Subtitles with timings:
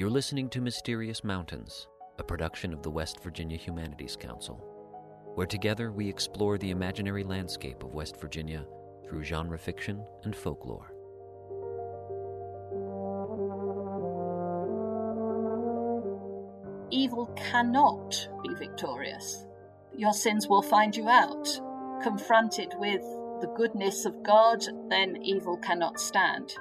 [0.00, 1.86] You're listening to Mysterious Mountains,
[2.18, 4.56] a production of the West Virginia Humanities Council,
[5.34, 8.64] where together we explore the imaginary landscape of West Virginia
[9.04, 10.94] through genre fiction and folklore.
[16.90, 19.44] Evil cannot be victorious.
[19.94, 21.46] Your sins will find you out.
[22.02, 23.02] Confronted with
[23.42, 26.54] the goodness of God, then evil cannot stand.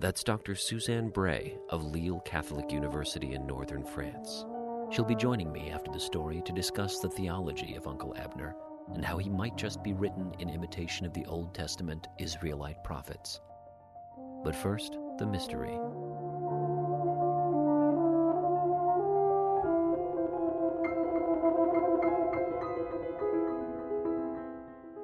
[0.00, 0.54] That's Dr.
[0.54, 4.46] Suzanne Bray of Lille Catholic University in northern France.
[4.90, 8.56] She'll be joining me after the story to discuss the theology of Uncle Abner
[8.94, 13.42] and how he might just be written in imitation of the Old Testament Israelite prophets.
[14.42, 15.78] But first, the mystery.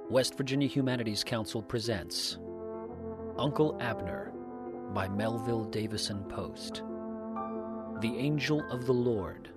[0.09, 2.39] West Virginia Humanities Council presents
[3.37, 4.33] Uncle Abner
[4.97, 6.83] by Melville Davisson Post.
[8.01, 9.51] The Angel of the Lord,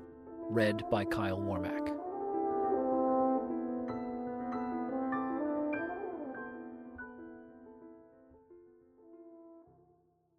[0.49, 1.87] read by Kyle Warmack.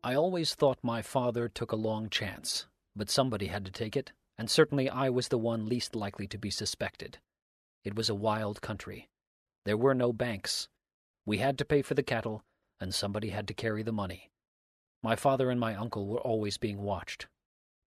[0.04, 4.12] I always thought my father took a long chance, but somebody had to take it,
[4.36, 7.16] and certainly I was the one least likely to be suspected.
[7.84, 9.08] It was a wild country.
[9.64, 10.68] There were no banks.
[11.24, 12.44] We had to pay for the cattle,
[12.78, 14.30] and somebody had to carry the money.
[15.02, 17.26] My father and my uncle were always being watched.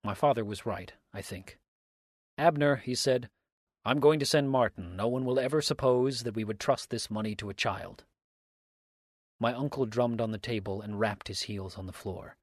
[0.04, 1.60] My father was right, I think.
[2.38, 3.30] Abner, he said,
[3.86, 4.96] I'm going to send Martin.
[4.96, 8.06] No one will ever suppose that we would trust this money to a child.
[9.40, 12.38] My uncle drummed on the table and rapped his heels on the floor.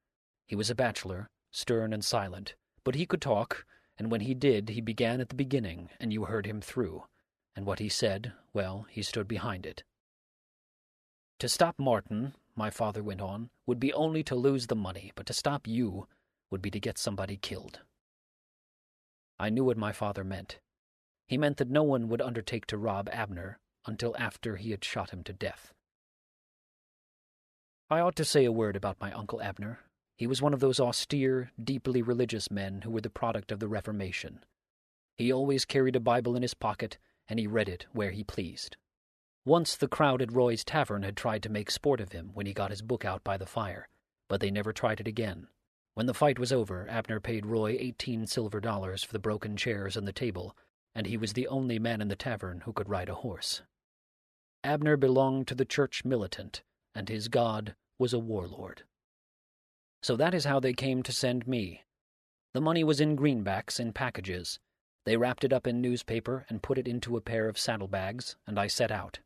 [0.46, 2.54] He was a bachelor, stern and silent,
[2.84, 3.64] but he could talk,
[3.98, 7.04] and when he did, he began at the beginning, and you heard him through.
[7.56, 9.82] And what he said, well, he stood behind it.
[11.38, 15.26] To stop Martin, my father went on, would be only to lose the money, but
[15.26, 16.06] to stop you
[16.50, 17.80] would be to get somebody killed.
[19.38, 20.58] I knew what my father meant.
[21.26, 25.10] He meant that no one would undertake to rob Abner until after he had shot
[25.10, 25.72] him to death.
[27.88, 29.80] I ought to say a word about my Uncle Abner.
[30.16, 33.68] He was one of those austere, deeply religious men who were the product of the
[33.68, 34.44] Reformation.
[35.16, 36.98] He always carried a Bible in his pocket,
[37.28, 38.76] and he read it where he pleased.
[39.46, 42.52] Once the crowd at Roy's Tavern had tried to make sport of him when he
[42.52, 43.88] got his book out by the fire,
[44.28, 45.48] but they never tried it again.
[45.94, 49.96] When the fight was over, Abner paid Roy eighteen silver dollars for the broken chairs
[49.96, 50.54] and the table,
[50.94, 53.62] and he was the only man in the tavern who could ride a horse.
[54.62, 56.62] Abner belonged to the church militant,
[56.94, 58.82] and his God was a warlord.
[60.02, 61.84] So that is how they came to send me.
[62.52, 64.58] The money was in greenbacks in packages.
[65.06, 68.58] They wrapped it up in newspaper and put it into a pair of saddlebags, and
[68.58, 69.20] I set out.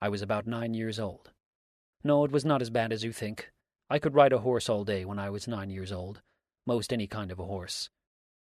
[0.00, 1.30] I was about nine years old.
[2.04, 3.50] No, it was not as bad as you think.
[3.88, 6.20] I could ride a horse all day when I was nine years old,
[6.66, 7.88] most any kind of a horse.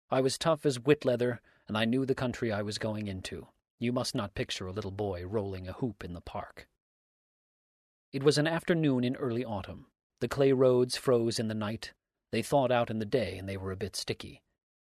[0.10, 3.48] I was tough as whit leather, and I knew the country I was going into.
[3.80, 6.68] You must not picture a little boy rolling a hoop in the park.
[8.14, 9.88] It was an afternoon in early autumn.
[10.20, 11.94] The clay roads froze in the night.
[12.32, 14.42] They thawed out in the day, and they were a bit sticky.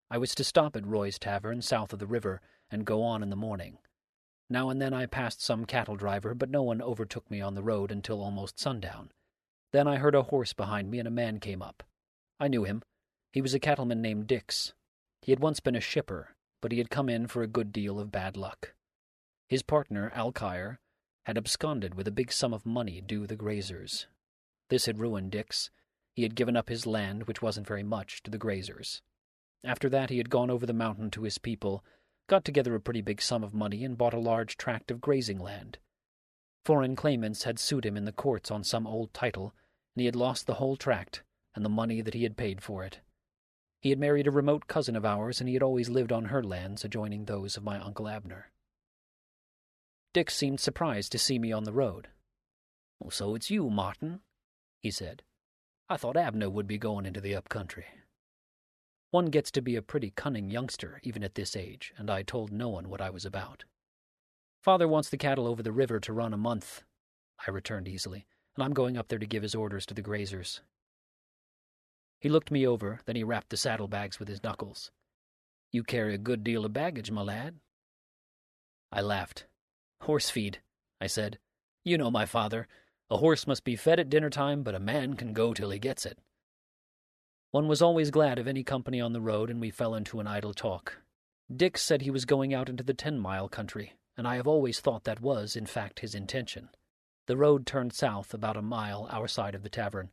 [0.10, 3.30] I was to stop at Roy's Tavern, south of the river, and go on in
[3.30, 3.78] the morning.
[4.50, 7.62] Now and then I passed some cattle driver, but no one overtook me on the
[7.62, 9.12] road until almost sundown.
[9.72, 11.84] Then I heard a horse behind me, and a man came up.
[12.40, 12.82] I knew him.
[13.32, 14.74] He was a cattleman named Dix.
[15.22, 18.00] He had once been a shipper, but he had come in for a good deal
[18.00, 18.74] of bad luck.
[19.48, 20.80] His partner, Alkire,
[21.26, 24.08] had absconded with a big sum of money due the grazers.
[24.70, 25.70] This had ruined Dix.
[26.16, 29.02] He had given up his land, which wasn't very much, to the grazers.
[29.64, 31.84] After that, he had gone over the mountain to his people,
[32.30, 35.40] got together a pretty big sum of money, and bought a large tract of grazing
[35.40, 35.80] land.
[36.64, 39.54] Foreign claimants had sued him in the courts on some old title,
[39.96, 41.24] and he had lost the whole tract
[41.56, 43.00] and the money that he had paid for it.
[43.82, 46.44] He had married a remote cousin of ours, and he had always lived on her
[46.44, 48.52] lands adjoining those of my Uncle Abner.
[50.14, 52.10] Dix seemed surprised to see me on the road.
[53.10, 54.20] So it's you, Martin,
[54.80, 55.24] he said.
[55.90, 57.86] I thought Abner would be going into the up country.
[59.12, 62.52] One gets to be a pretty cunning youngster, even at this age, and I told
[62.52, 63.64] no one what I was about.
[64.62, 66.84] Father wants the cattle over the river to run a month,
[67.48, 68.26] I returned easily,
[68.56, 70.60] and I'm going up there to give his orders to the grazers.
[72.20, 74.92] He looked me over, then he rapped the saddlebags with his knuckles.
[75.72, 77.56] You carry a good deal of baggage, my lad.
[78.92, 79.46] I laughed.
[80.02, 80.60] Horse feed,
[81.00, 81.40] I said.
[81.86, 82.68] You know my father.
[83.10, 85.80] A horse must be fed at dinner time, but a man can go till he
[85.80, 86.20] gets it.
[87.52, 90.28] One was always glad of any company on the road, and we fell into an
[90.28, 91.02] idle talk.
[91.54, 94.80] Dix said he was going out into the ten mile country, and I have always
[94.80, 96.70] thought that was, in fact, his intention.
[97.26, 100.12] The road turned south about a mile our side of the tavern.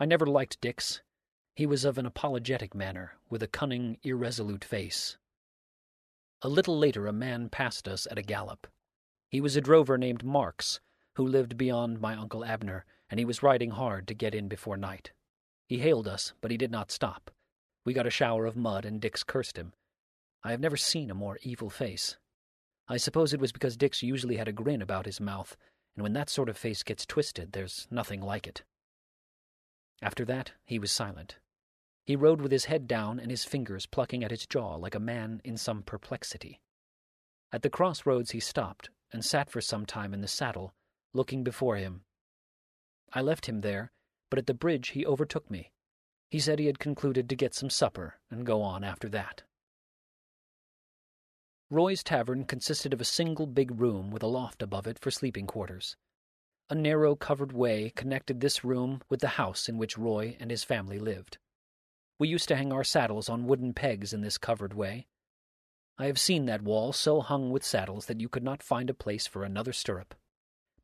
[0.00, 1.02] I never liked Dix.
[1.54, 5.18] He was of an apologetic manner, with a cunning, irresolute face.
[6.42, 8.66] A little later a man passed us at a gallop.
[9.28, 10.80] He was a drover named Marks,
[11.14, 14.76] who lived beyond my Uncle Abner, and he was riding hard to get in before
[14.76, 15.12] night.
[15.66, 17.30] He hailed us, but he did not stop.
[17.84, 19.72] We got a shower of mud, and Dix cursed him.
[20.42, 22.16] I have never seen a more evil face.
[22.88, 25.56] I suppose it was because Dix usually had a grin about his mouth,
[25.96, 28.62] and when that sort of face gets twisted, there's nothing like it.
[30.02, 31.38] After that, he was silent.
[32.04, 35.00] He rode with his head down and his fingers plucking at his jaw like a
[35.00, 36.60] man in some perplexity.
[37.52, 40.74] At the crossroads he stopped and sat for some time in the saddle,
[41.12, 42.02] looking before him.
[43.12, 43.90] I left him there,
[44.30, 45.72] but at the bridge he overtook me.
[46.30, 49.42] He said he had concluded to get some supper and go on after that.
[51.70, 55.46] Roy's tavern consisted of a single big room with a loft above it for sleeping
[55.46, 55.96] quarters.
[56.70, 60.64] A narrow covered way connected this room with the house in which Roy and his
[60.64, 61.38] family lived.
[62.18, 65.06] We used to hang our saddles on wooden pegs in this covered way.
[65.98, 68.94] I have seen that wall so hung with saddles that you could not find a
[68.94, 70.14] place for another stirrup.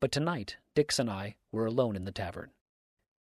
[0.00, 2.50] But tonight Dix and I were alone in the tavern.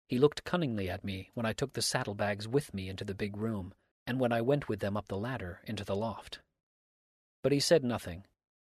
[0.07, 3.37] He looked cunningly at me when I took the saddlebags with me into the big
[3.37, 3.73] room,
[4.05, 6.39] and when I went with them up the ladder into the loft.
[7.41, 8.25] But he said nothing.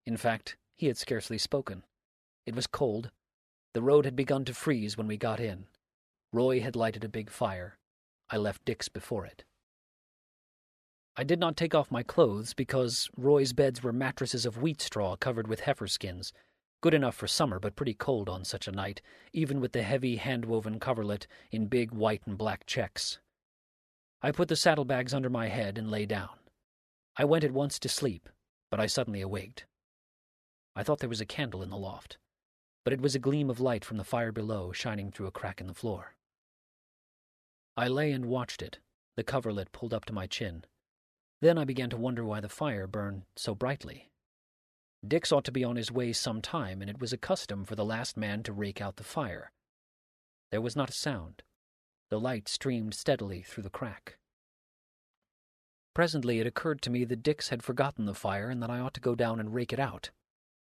[0.05, 1.83] In fact, he had scarcely spoken.
[2.45, 3.11] It was cold.
[3.73, 5.67] The road had begun to freeze when we got in.
[6.31, 7.77] Roy had lighted a big fire.
[8.29, 9.43] I left Dix before it.
[11.17, 15.15] I did not take off my clothes because Roy's beds were mattresses of wheat straw
[15.15, 16.33] covered with heifer skins,
[16.85, 19.01] good enough for summer but pretty cold on such a night,
[19.33, 23.17] even with the heavy hand-woven coverlet in big white and black checks.
[24.21, 26.37] I put the saddlebags under my head and lay down.
[27.17, 28.29] I went at once to sleep,
[28.69, 29.65] but I suddenly awaked.
[30.75, 32.19] I thought there was a candle in the loft,
[32.83, 35.59] but it was a gleam of light from the fire below shining through a crack
[35.59, 36.13] in the floor.
[37.75, 38.77] I lay and watched it,
[39.17, 40.65] the coverlet pulled up to my chin.
[41.41, 44.11] Then I began to wonder why the fire burned so brightly.
[45.07, 47.75] Dix ought to be on his way some time, and it was a custom for
[47.75, 49.51] the last man to rake out the fire.
[50.51, 51.43] There was not a sound.
[52.09, 54.17] The light streamed steadily through the crack.
[55.93, 58.93] Presently it occurred to me that Dix had forgotten the fire and that I ought
[58.95, 60.11] to go down and rake it out.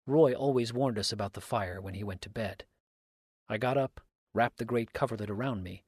[0.07, 2.65] Roy always warned us about the fire when he went to bed.
[3.49, 4.01] I got up,
[4.35, 5.85] wrapped the great coverlet around me,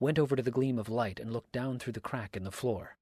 [0.00, 2.50] went over to the gleam of light, and looked down through the crack in the
[2.50, 2.96] floor.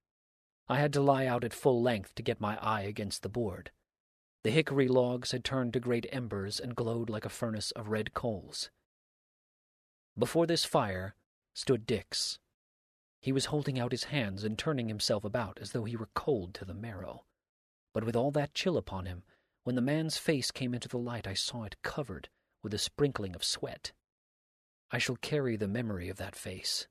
[0.68, 3.70] I had to lie out at full length to get my eye against the board.
[4.44, 8.12] The hickory logs had turned to great embers and glowed like a furnace of red
[8.12, 8.70] coals.
[10.18, 11.14] Before this fire
[11.54, 12.38] stood Dix,
[13.20, 16.54] he was holding out his hands and turning himself about as though he were cold
[16.54, 17.24] to the marrow.
[17.94, 19.22] But with all that chill upon him,
[19.62, 22.28] when the man's face came into the light, I saw it covered
[22.64, 23.92] with a sprinkling of sweat.
[24.90, 26.88] I shall carry the memory of that face.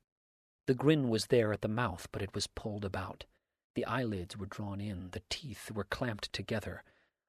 [0.66, 3.26] The grin was there at the mouth, but it was pulled about.
[3.74, 6.82] The eyelids were drawn in, the teeth were clamped together.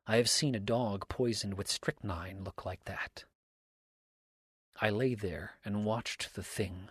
[0.05, 3.23] I have seen a dog poisoned with strychnine look like that.
[4.81, 6.89] I lay there and watched the thing.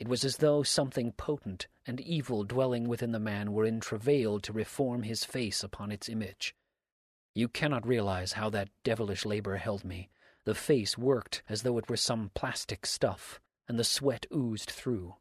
[0.00, 4.40] It was as though something potent and evil dwelling within the man were in travail
[4.40, 6.54] to reform his face upon its image.
[7.34, 10.10] You cannot realize how that devilish labor held me.
[10.44, 15.14] The face worked as though it were some plastic stuff, and the sweat oozed through.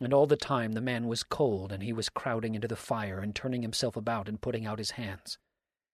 [0.00, 3.20] And all the time the man was cold, and he was crowding into the fire
[3.20, 5.38] and turning himself about and putting out his hands.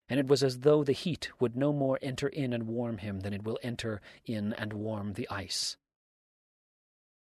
[0.09, 3.21] And it was as though the heat would no more enter in and warm him
[3.21, 5.77] than it will enter in and warm the ice.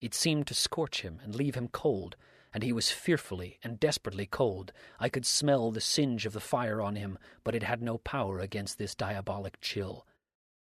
[0.01, 2.15] It seemed to scorch him and leave him cold,
[2.53, 4.71] and he was fearfully and desperately cold.
[4.99, 8.39] I could smell the singe of the fire on him, but it had no power
[8.39, 10.07] against this diabolic chill.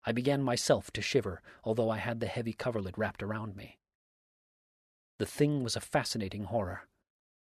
[0.05, 3.79] I began myself to shiver, although I had the heavy coverlet wrapped around me.
[5.19, 6.83] The thing was a fascinating horror.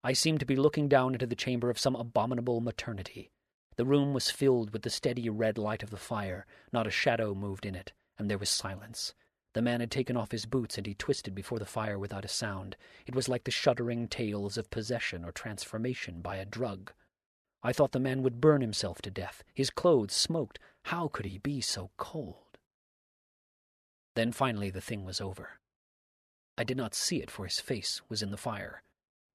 [0.03, 3.31] I seemed to be looking down into the chamber of some abominable maternity.
[3.77, 7.33] The room was filled with the steady red light of the fire, not a shadow
[7.35, 9.13] moved in it, and there was silence.
[9.53, 12.27] The man had taken off his boots and he twisted before the fire without a
[12.27, 12.75] sound.
[13.05, 16.91] It was like the shuddering tales of possession or transformation by a drug.
[17.63, 19.43] I thought the man would burn himself to death.
[19.53, 20.59] His clothes smoked.
[20.85, 22.57] How could he be so cold?
[24.15, 25.59] Then finally the thing was over.
[26.57, 28.81] I did not see it, for his face was in the fire.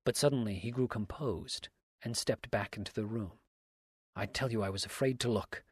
[0.04, 1.68] But suddenly he grew composed
[2.02, 3.32] and stepped back into the room.
[4.14, 5.62] I tell you I was afraid to look.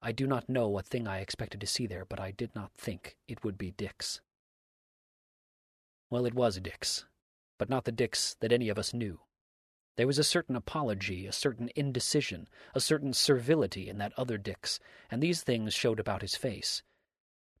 [0.00, 2.72] I do not know what thing I expected to see there, but I did not
[2.74, 4.20] think it would be Dix.
[6.10, 7.06] Well, it was Dix,
[7.58, 9.20] but not the Dix that any of us knew.
[9.96, 14.80] There was a certain apology, a certain indecision, a certain servility in that other Dix,
[15.10, 16.82] and these things showed about his face.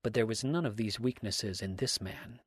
[0.02, 2.40] But there was none of these weaknesses in this man.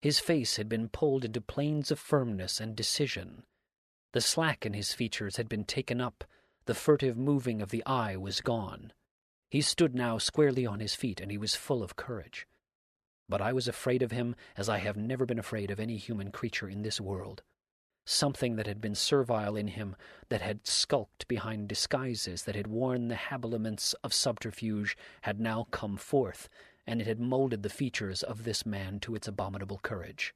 [0.00, 3.44] His face had been pulled into planes of firmness and decision.
[4.12, 6.24] The slack in his features had been taken up,
[6.66, 8.92] the furtive moving of the eye was gone.
[9.50, 12.46] He stood now squarely on his feet, and he was full of courage.
[13.28, 16.30] But I was afraid of him as I have never been afraid of any human
[16.30, 17.42] creature in this world.
[18.04, 19.96] Something that had been servile in him,
[20.28, 25.96] that had skulked behind disguises, that had worn the habiliments of subterfuge, had now come
[25.96, 26.48] forth,
[26.86, 30.34] and it had molded the features of this man to its abominable courage.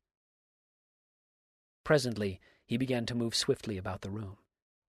[1.84, 4.36] Presently he began to move swiftly about the room.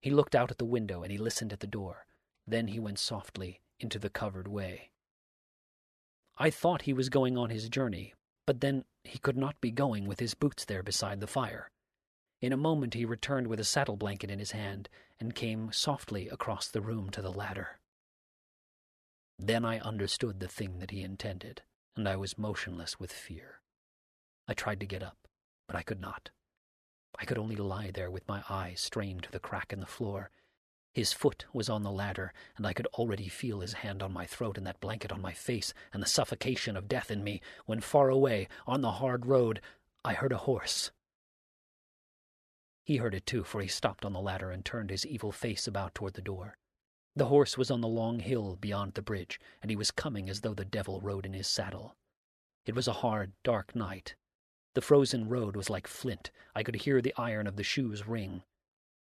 [0.02, 2.06] He looked out at the window and he listened at the door.
[2.48, 4.90] Then he went softly into the covered way.
[6.38, 8.14] I thought he was going on his journey,
[8.48, 11.70] but then he could not be going with his boots there beside the fire.
[12.42, 14.90] In a moment he returned with a saddle blanket in his hand
[15.20, 17.80] and came softly across the room to the ladder.
[19.38, 21.62] Then I understood the thing that he intended,
[21.96, 23.62] and I was motionless with fear.
[24.48, 25.28] I tried to get up,
[25.68, 26.32] but I could not.
[27.20, 30.32] I could only lie there with my eyes strained to the crack in the floor.
[30.94, 34.26] His foot was on the ladder, and I could already feel his hand on my
[34.26, 37.80] throat and that blanket on my face and the suffocation of death in me, when
[37.80, 39.62] far away, on the hard road,
[40.04, 40.92] I heard a horse.
[42.84, 45.68] He heard it too, for he stopped on the ladder and turned his evil face
[45.68, 46.58] about toward the door.
[47.16, 50.42] The horse was on the long hill beyond the bridge, and he was coming as
[50.42, 51.96] though the devil rode in his saddle.
[52.66, 54.16] It was a hard, dark night.
[54.74, 56.32] The frozen road was like flint.
[56.56, 58.44] I could hear the iron of the shoes ring.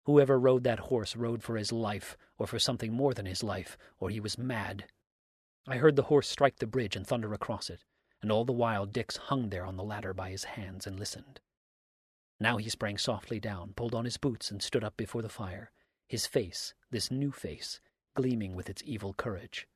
[0.05, 3.77] Whoever rode that horse rode for his life, or for something more than his life,
[3.99, 4.85] or he was mad.
[5.67, 7.83] I heard the horse strike the bridge and thunder across it,
[8.21, 11.39] and all the while Dix hung there on the ladder by his hands and listened.
[12.39, 15.71] Now he sprang softly down, pulled on his boots, and stood up before the fire,
[16.07, 17.79] his face, this new face,
[18.15, 19.67] gleaming with its evil courage.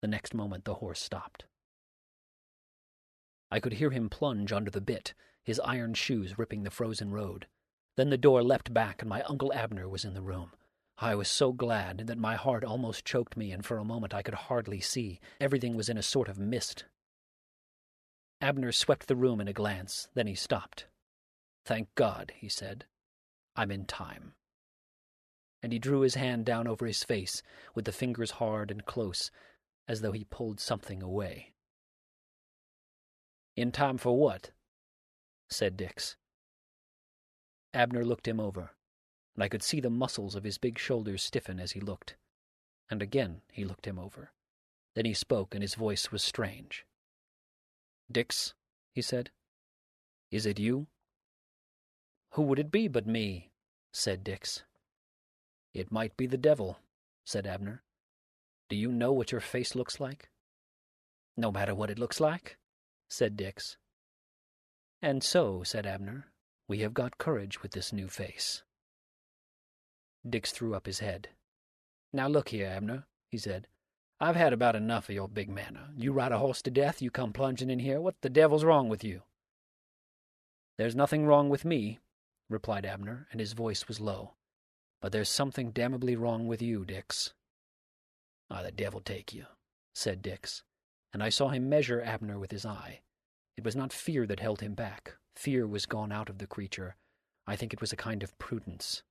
[0.00, 1.44] The next moment the horse stopped.
[3.52, 5.12] I could hear him plunge under the bit,
[5.44, 7.48] his iron shoes ripping the frozen road.
[7.98, 10.52] Then the door leapt back, and my Uncle Abner was in the room.
[10.96, 14.22] I was so glad that my heart almost choked me, and for a moment I
[14.22, 15.20] could hardly see.
[15.38, 16.86] Everything was in a sort of mist.
[18.40, 20.86] Abner swept the room in a glance, then he stopped.
[21.66, 22.86] Thank God, he said.
[23.54, 24.32] I'm in time.
[25.62, 27.42] And he drew his hand down over his face,
[27.74, 29.30] with the fingers hard and close,
[29.86, 31.51] as though he pulled something away.
[33.56, 34.50] In time for what?
[35.48, 36.16] said Dix.
[37.74, 38.72] Abner looked him over,
[39.34, 42.16] and I could see the muscles of his big shoulders stiffen as he looked.
[42.90, 44.32] And again he looked him over.
[44.94, 46.84] Then he spoke, and his voice was strange.
[48.10, 48.54] Dix,
[48.92, 49.30] he said,
[50.32, 50.86] is it you?
[52.30, 53.50] Who would it be but me?
[53.92, 54.64] said Dix.
[55.74, 56.78] It might be the devil,
[57.24, 57.82] said Abner.
[58.70, 60.30] Do you know what your face looks like?
[61.36, 62.56] No matter what it looks like,
[63.12, 63.76] said Dix.
[65.02, 66.28] And so, said Abner,
[66.66, 68.62] we have got courage with this new face.
[70.26, 71.28] Dix threw up his head.
[72.14, 73.66] Now look here, Abner, he said.
[74.18, 75.90] I've had about enough of your big manner.
[75.94, 78.00] You ride a horse to death, you come plunging in here.
[78.00, 79.22] What the devil's wrong with you?
[80.78, 81.98] There's nothing wrong with me,
[82.48, 84.32] replied Abner, and his voice was low.
[85.02, 87.34] But there's something damnably wrong with you, Dix.
[88.50, 89.44] Ah, the devil take you,
[89.92, 90.62] said Dix,
[91.12, 93.00] and I saw him measure Abner with his eye.
[93.56, 95.16] It was not fear that held him back.
[95.36, 96.96] Fear was gone out of the creature.
[97.46, 99.02] I think it was a kind of prudence.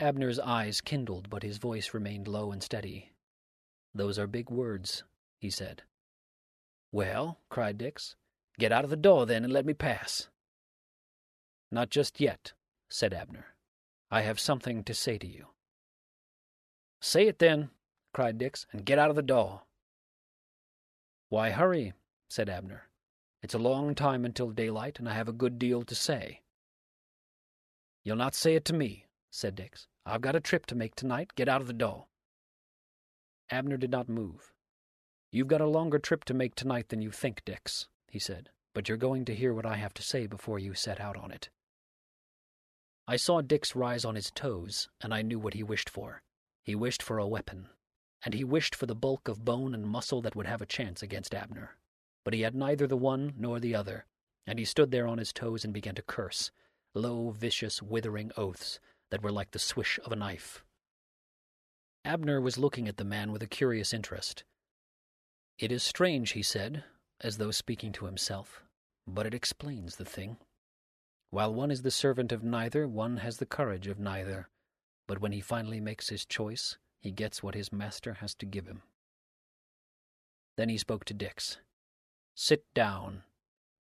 [0.00, 3.12] Abner's eyes kindled, but his voice remained low and steady.
[3.94, 5.04] Those are big words,
[5.38, 5.82] he said.
[6.90, 8.16] Well, cried Dix,
[8.58, 10.28] get out of the door then and let me pass.
[11.70, 12.52] Not just yet,
[12.88, 13.46] said Abner.
[14.10, 15.46] I have something to say to you.
[17.00, 17.70] Say it then,
[18.12, 19.62] cried Dix, and get out of the door.
[21.34, 21.94] Why hurry?
[22.30, 22.84] said Abner.
[23.42, 26.42] It's a long time until daylight, and I have a good deal to say.
[28.04, 29.88] You'll not say it to me, said Dix.
[30.06, 31.32] I've got a trip to make tonight.
[31.34, 32.06] Get out of the door.
[33.50, 34.52] Abner did not move.
[35.32, 38.88] You've got a longer trip to make tonight than you think, Dix, he said, but
[38.88, 41.50] you're going to hear what I have to say before you set out on it.
[43.08, 46.22] I saw Dix rise on his toes, and I knew what he wished for.
[46.62, 47.70] He wished for a weapon,
[48.24, 51.02] and he wished for the bulk of bone and muscle that would have a chance
[51.02, 51.76] against Abner.
[52.24, 54.06] But he had neither the one nor the other,
[54.46, 56.50] and he stood there on his toes and began to curse,
[56.94, 60.64] low, vicious, withering oaths that were like the swish of a knife.
[62.04, 64.44] Abner was looking at the man with a curious interest.
[65.58, 66.84] It is strange, he said,
[67.20, 68.62] as though speaking to himself,
[69.06, 70.36] but it explains the thing.
[71.30, 74.48] While one is the servant of neither, one has the courage of neither.
[75.06, 78.66] But when he finally makes his choice, he gets what his master has to give
[78.66, 78.80] him.
[80.56, 81.58] Then he spoke to Dix.
[82.34, 83.24] Sit down,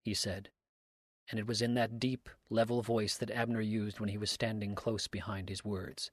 [0.03, 0.51] he said,
[1.31, 4.75] and it was in that deep, level voice that Abner used when he was standing
[4.75, 6.11] close behind his words.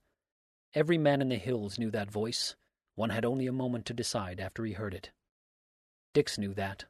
[0.72, 2.54] Every man in the hills knew that voice.
[2.94, 5.10] One had only a moment to decide after he heard it.
[6.14, 6.84] Dix knew that,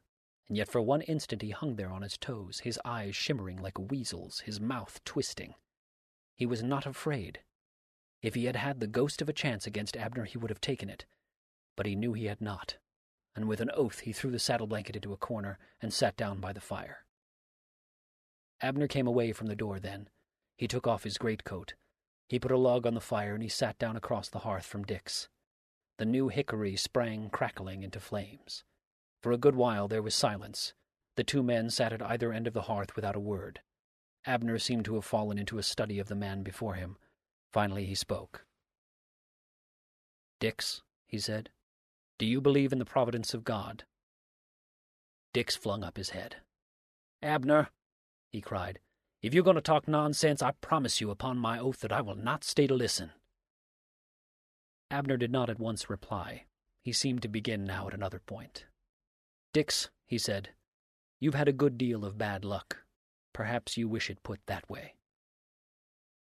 [0.47, 3.79] and yet for one instant he hung there on his toes, his eyes shimmering like
[3.79, 5.55] a weasel's, his mouth twisting.
[6.35, 7.39] He was not afraid.
[8.21, 10.89] If he had had the ghost of a chance against Abner, he would have taken
[10.89, 11.05] it.
[11.75, 12.77] But he knew he had not,
[13.35, 16.39] and with an oath he threw the saddle blanket into a corner and sat down
[16.39, 17.05] by the fire.
[18.61, 20.09] Abner came away from the door then.
[20.55, 21.73] He took off his greatcoat.
[22.27, 24.83] He put a log on the fire and he sat down across the hearth from
[24.83, 25.27] Dix.
[25.97, 28.63] The new hickory sprang crackling into flames.
[29.21, 30.73] For a good while there was silence.
[31.15, 33.61] The two men sat at either end of the hearth without a word.
[34.25, 36.97] Abner seemed to have fallen into a study of the man before him.
[37.51, 38.45] Finally he spoke.
[40.39, 41.49] Dix, he said,
[42.21, 43.83] do you believe in the providence of God?
[45.33, 46.35] Dix flung up his head.
[47.23, 47.69] Abner,
[48.31, 48.79] he cried,
[49.23, 52.15] if you're going to talk nonsense, I promise you upon my oath that I will
[52.15, 53.11] not stay to listen.
[54.91, 56.45] Abner did not at once reply.
[56.83, 58.65] He seemed to begin now at another point.
[59.53, 60.49] Dix, he said,
[61.19, 62.83] you've had a good deal of bad luck.
[63.33, 64.93] Perhaps you wish it put that way.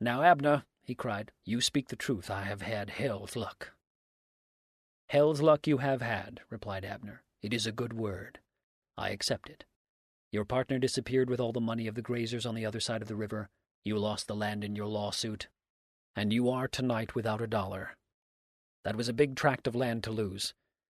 [0.01, 2.31] Now, Abner, he cried, you speak the truth.
[2.31, 3.73] I have had hell's luck.
[5.09, 7.23] Hell's luck you have had, replied Abner.
[7.41, 8.41] It is a good word.
[8.99, 9.65] I accept it.
[10.33, 13.09] Your partner disappeared with all the money of the grazers on the other side of
[13.09, 13.49] the river.
[13.87, 15.49] You lost the land in your lawsuit.
[16.15, 17.97] And you are tonight without a dollar.
[18.85, 20.53] That was a big tract of land to lose.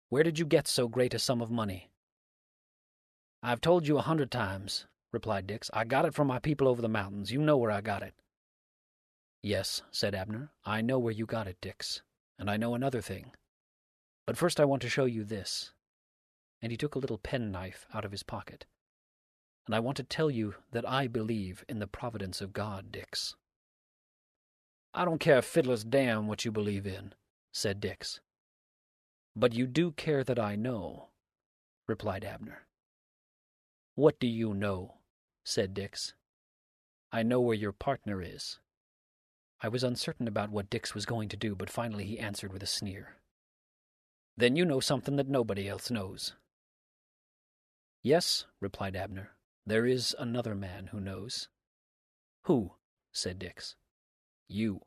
[0.09, 1.91] Where did you get so great a sum of money?
[3.43, 5.71] I've told you a hundred times, replied Dix.
[5.75, 7.31] I got it from my people over the mountains.
[7.31, 8.15] You know where I got it.
[9.43, 10.51] Yes, said Abner.
[10.65, 12.03] I know where you got it, Dix.
[12.39, 13.33] And I know another thing.
[14.27, 15.73] But first I want to show you this.
[16.61, 18.67] And he took a little penknife out of his pocket
[19.67, 23.37] and I want to tell you that I believe in the providence of God, Dix.
[24.93, 27.15] I don't care fiddler's damn what you believe in,
[27.53, 28.21] said Dix.
[29.37, 31.09] But you do care that I know,
[31.87, 32.67] replied Abner.
[33.95, 34.95] What do you know?
[35.45, 36.15] said Dix.
[37.13, 38.59] I know where your partner is.
[39.63, 42.63] I was uncertain about what Dix was going to do, but finally he answered with
[42.63, 43.17] a sneer.
[44.37, 46.35] Then you know something that nobody else knows.
[48.03, 49.31] Yes, replied Abner.
[49.65, 51.49] There is another man who knows.
[52.45, 52.73] Who?
[53.13, 53.77] said Dix.
[54.49, 54.81] You,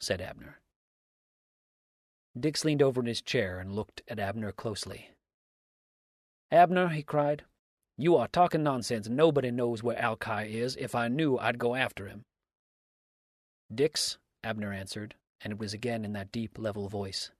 [0.00, 0.60] said Abner.
[2.38, 5.10] Dix leaned over in his chair and looked at Abner closely.
[6.50, 7.44] Abner, he cried,
[7.96, 9.08] you are talking nonsense.
[9.08, 10.76] Nobody knows where Alkire is.
[10.76, 12.24] If I knew, I'd go after him.
[13.74, 17.30] Dix, Abner answered, and it was again in that deep, level voice.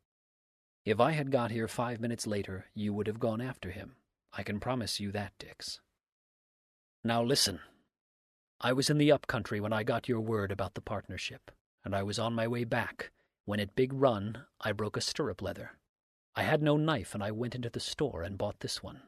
[0.84, 3.96] If I had got here five minutes later, you would have gone after him.
[4.32, 5.80] I can promise you that, Dix.
[7.04, 7.60] Now listen.
[8.60, 11.50] I was in the up country when I got your word about the partnership,
[11.84, 13.10] and I was on my way back
[13.44, 15.72] when at Big Run I broke a stirrup leather.
[16.34, 19.02] I had no knife, and I went into the store and bought this one.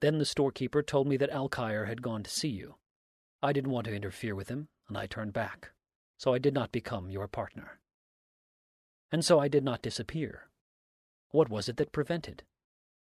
[0.00, 2.76] Then the storekeeper told me that Alkire had gone to see you.
[3.42, 5.72] I didn't want to interfere with him, and I turned back,
[6.20, 7.78] so I did not become your partner.
[9.10, 10.50] And so I did not disappear.
[11.30, 12.42] What was it that prevented?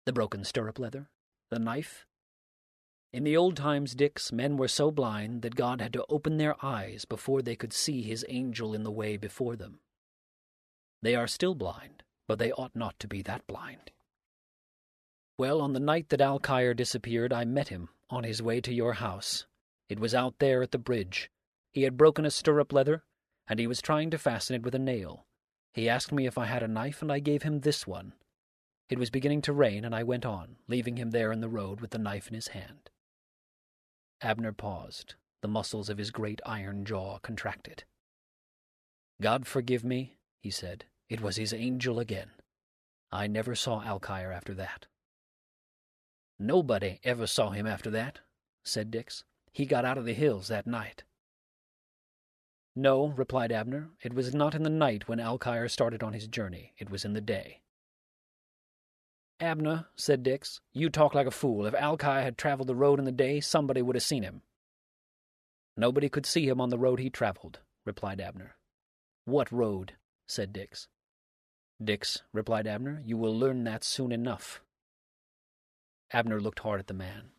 [0.06, 1.08] The broken stirrup leather?
[1.50, 2.06] The knife?
[3.12, 6.54] In the old times, Dix, men were so blind that God had to open their
[6.64, 9.80] eyes before they could see his angel in the way before them.
[11.02, 13.90] They are still blind, but they ought not to be that blind.
[15.36, 18.92] Well, on the night that Alkire disappeared, I met him on his way to your
[18.92, 19.44] house.
[19.88, 21.31] It was out there at the bridge.
[21.72, 23.02] He had broken a stirrup leather,
[23.48, 25.26] and he was trying to fasten it with a nail.
[25.72, 28.12] He asked me if I had a knife, and I gave him this one.
[28.88, 31.80] It was beginning to rain, and I went on, leaving him there in the road
[31.80, 32.90] with the knife in his hand.
[34.20, 35.14] Abner paused.
[35.40, 37.84] The muscles of his great iron jaw contracted.
[39.20, 40.84] God forgive me, he said.
[41.08, 42.30] It was his angel again.
[43.10, 44.86] I never saw Alkire after that.
[46.38, 48.20] Nobody ever saw him after that,
[48.64, 49.24] said Dix.
[49.52, 51.04] He got out of the hills that night.
[52.74, 53.90] No, replied Abner.
[54.02, 56.72] It was not in the night when Alkire started on his journey.
[56.78, 57.60] It was in the day.
[59.40, 61.66] Abner, said Dix, you talk like a fool.
[61.66, 64.42] If Alkire had traveled the road in the day, somebody would have seen him.
[65.76, 68.56] Nobody could see him on the road he traveled, replied Abner.
[69.24, 69.94] What road?
[70.26, 70.88] said Dix.
[71.82, 74.62] Dix, replied Abner, you will learn that soon enough.
[76.12, 77.30] Abner looked hard at the man.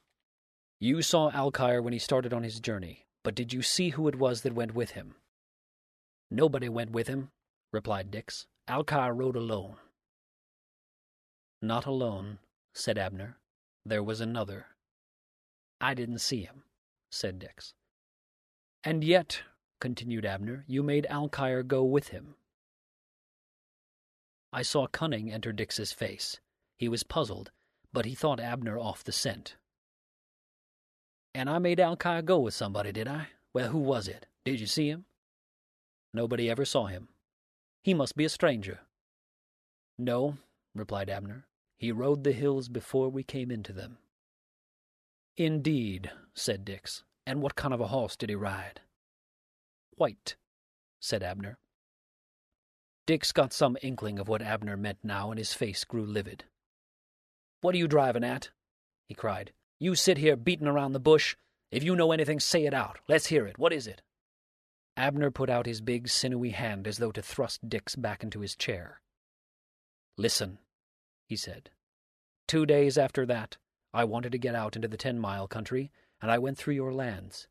[0.79, 4.17] You saw Alkire when he started on his journey, but did you see who it
[4.17, 5.15] was that went with him?
[6.33, 7.29] Nobody went with him,
[7.71, 8.47] replied Dix.
[8.67, 9.75] Alkire rode alone.
[11.61, 12.39] Not alone,
[12.73, 13.37] said Abner.
[13.85, 14.65] There was another.
[15.79, 16.63] I didn't see him,
[17.11, 17.75] said Dix.
[18.83, 19.43] And yet,
[19.79, 22.33] continued Abner, you made Alkire go with him.
[24.51, 26.39] I saw cunning enter Dix's face.
[26.79, 27.51] He was puzzled,
[27.93, 29.55] but he thought Abner off the scent.
[31.35, 33.27] And I made Alkire go with somebody, did I?
[33.53, 34.25] Well, who was it?
[34.45, 35.05] Did you see him?
[36.13, 37.09] Nobody ever saw him.
[37.83, 38.81] He must be a stranger.
[39.97, 40.37] No,
[40.75, 41.45] replied Abner.
[41.77, 43.97] He rode the hills before we came into them.
[45.35, 47.03] Indeed, said Dix.
[47.25, 48.81] And what kind of a horse did he ride?
[49.95, 50.35] White,
[50.99, 51.57] said Abner.
[53.05, 56.45] Dix got some inkling of what Abner meant now, and his face grew livid.
[57.61, 58.49] What are you driving at?
[59.07, 59.51] he cried.
[59.79, 61.35] You sit here beating around the bush.
[61.71, 62.99] If you know anything, say it out.
[63.07, 63.57] Let's hear it.
[63.57, 64.01] What is it?
[64.95, 68.55] Abner put out his big, sinewy hand as though to thrust Dix back into his
[68.55, 69.01] chair.
[70.17, 70.59] Listen,
[71.25, 71.71] he said.
[72.47, 73.57] Two days after that,
[73.93, 76.93] I wanted to get out into the ten mile country, and I went through your
[76.93, 77.47] lands.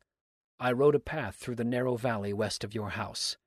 [0.59, 3.37] I rode a path through the narrow valley west of your house.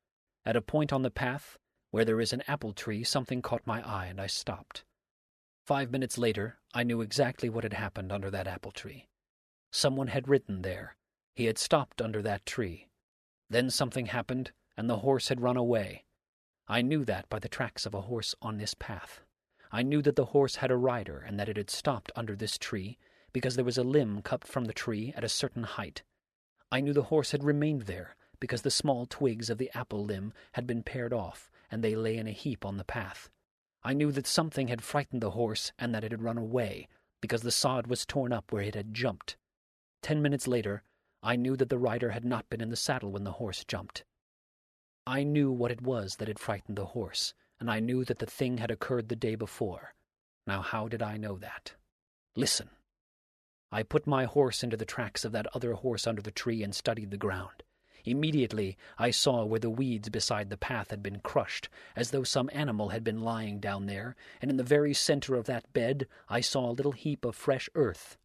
[0.44, 1.56] At a point on the path,
[1.90, 4.85] where there is an apple tree, something caught my eye, and I stopped.
[5.64, 9.09] Five minutes later, I knew exactly what had happened under that apple tree.
[9.72, 10.96] Someone had ridden there.
[11.35, 12.88] He had stopped under that tree.
[13.48, 16.04] Then something happened, and the horse had run away.
[16.68, 19.20] I knew that by the tracks of a horse on this path.
[19.70, 22.59] I knew that the horse had a rider, and that it had stopped under this
[22.59, 22.98] tree,
[23.32, 26.02] because there was a limb cut from the tree at a certain height.
[26.72, 30.32] I knew the horse had remained there, because the small twigs of the apple limb
[30.52, 33.30] had been pared off, and they lay in a heap on the path.
[33.82, 36.88] I knew that something had frightened the horse, and that it had run away,
[37.20, 39.37] because the sod was torn up where it had jumped.
[40.02, 40.82] Ten minutes later,
[41.26, 44.04] I knew that the rider had not been in the saddle when the horse jumped.
[45.08, 48.26] I knew what it was that had frightened the horse, and I knew that the
[48.26, 49.96] thing had occurred the day before.
[50.46, 51.74] Now, how did I know that?
[52.36, 52.70] Listen.
[53.72, 56.72] I put my horse into the tracks of that other horse under the tree and
[56.72, 57.64] studied the ground.
[58.04, 62.48] Immediately I saw where the weeds beside the path had been crushed, as though some
[62.52, 66.40] animal had been lying down there, and in the very center of that bed I
[66.40, 68.16] saw a little heap of fresh earth.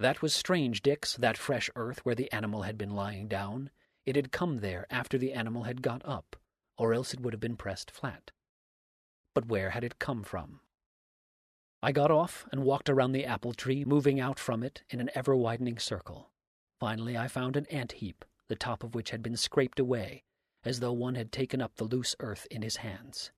[0.00, 3.68] That was strange, Dix, that fresh earth where the animal had been lying down.
[4.06, 6.36] It had come there after the animal had got up,
[6.78, 8.30] or else it would have been pressed flat.
[9.34, 10.60] But where had it come from?
[11.82, 15.10] I got off and walked around the apple tree, moving out from it in an
[15.14, 16.30] ever widening circle.
[16.78, 20.24] Finally, I found an ant heap, the top of which had been scraped away,
[20.64, 23.32] as though one had taken up the loose earth in his hands.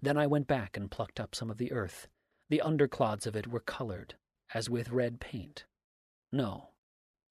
[0.00, 2.06] Then I went back and plucked up some of the earth.
[2.50, 4.14] The underclods of it were colored,
[4.54, 5.64] as with red paint.
[6.30, 6.70] No,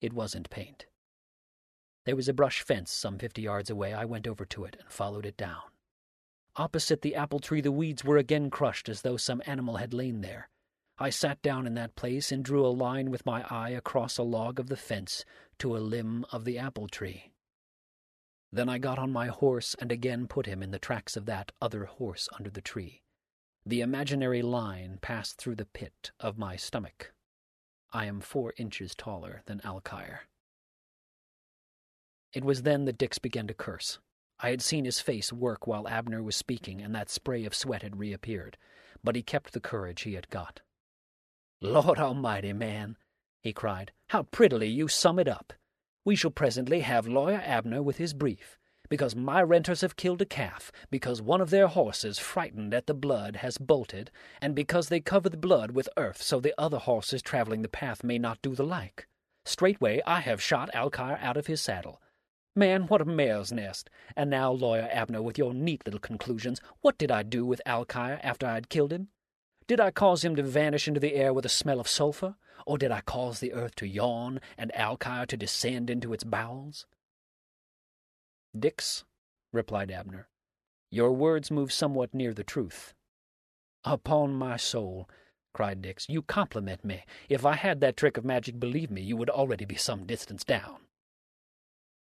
[0.01, 0.85] it wasn't paint.
[2.05, 3.93] There was a brush fence some fifty yards away.
[3.93, 5.61] I went over to it and followed it down.
[6.55, 10.21] Opposite the apple tree, the weeds were again crushed as though some animal had lain
[10.21, 10.49] there.
[10.97, 14.23] I sat down in that place and drew a line with my eye across a
[14.23, 15.23] log of the fence
[15.59, 17.33] to a limb of the apple tree.
[18.51, 21.51] Then I got on my horse and again put him in the tracks of that
[21.61, 23.03] other horse under the tree.
[23.65, 27.13] The imaginary line passed through the pit of my stomach.
[27.91, 30.21] I am four inches taller than Alkire.
[32.33, 33.99] It was then that Dix began to curse.
[34.39, 37.81] I had seen his face work while Abner was speaking, and that spray of sweat
[37.81, 38.57] had reappeared,
[39.03, 40.61] but he kept the courage he had got.
[41.61, 42.97] Lord Almighty, man,
[43.41, 45.53] he cried, how prettily you sum it up.
[46.05, 48.57] We shall presently have Lawyer Abner with his brief
[48.89, 52.93] because my renters have killed a calf, because one of their horses, frightened at the
[52.93, 57.21] blood, has bolted, and because they cover the blood with earth so the other horses
[57.21, 59.07] traveling the path may not do the like.
[59.45, 62.01] Straightway I have shot Alkire out of his saddle.
[62.55, 63.89] Man, what a mare's nest!
[64.15, 68.19] And now, Lawyer Abner, with your neat little conclusions, what did I do with Alkire
[68.23, 69.09] after I had killed him?
[69.67, 72.35] Did I cause him to vanish into the air with a smell of sulphur?
[72.65, 76.85] Or did I cause the earth to yawn and Alkire to descend into its bowels?
[78.59, 79.05] Dix,
[79.51, 80.27] replied Abner,
[80.89, 82.93] your words move somewhat near the truth.
[83.83, 85.09] Upon my soul,
[85.53, 87.03] cried Dix, you compliment me.
[87.29, 90.43] If I had that trick of magic, believe me, you would already be some distance
[90.43, 90.77] down.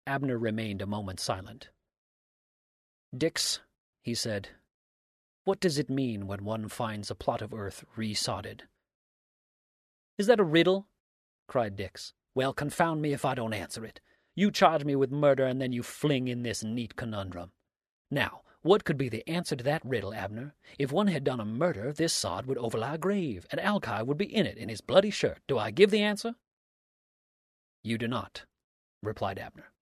[0.07, 1.69] Abner remained a moment silent.
[3.15, 3.59] Dix,
[4.01, 4.49] he said,
[5.43, 8.61] what does it mean when one finds a plot of earth resodded?
[10.17, 10.87] Is that a riddle?
[11.47, 12.13] cried Dix.
[12.35, 14.01] Well, confound me if I don't answer it.
[14.41, 17.51] You charge me with murder, and then you fling in this neat conundrum.
[18.09, 20.55] Now, what could be the answer to that riddle, Abner?
[20.79, 24.17] If one had done a murder, this sod would overlie a grave, and Alkire would
[24.17, 25.41] be in it in his bloody shirt.
[25.47, 26.33] Do I give the answer?
[27.83, 28.45] You do not,
[29.03, 29.73] replied Abner.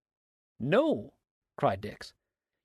[0.59, 1.13] No,
[1.57, 2.11] cried Dix.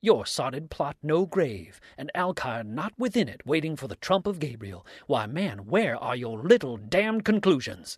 [0.01, 4.39] Your sodded plot no grave, and Alkire not within it, waiting for the trump of
[4.39, 4.85] Gabriel.
[5.07, 7.97] Why, man, where are your little damned conclusions?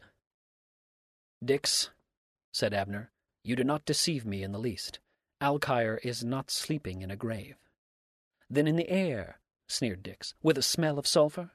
[1.43, 1.89] Dix,
[2.53, 3.09] said Abner,
[3.47, 4.99] you do not deceive me in the least.
[5.41, 7.55] Alkire is not sleeping in a grave.
[8.49, 11.51] Then in the air, sneered Dix, with a smell of sulphur?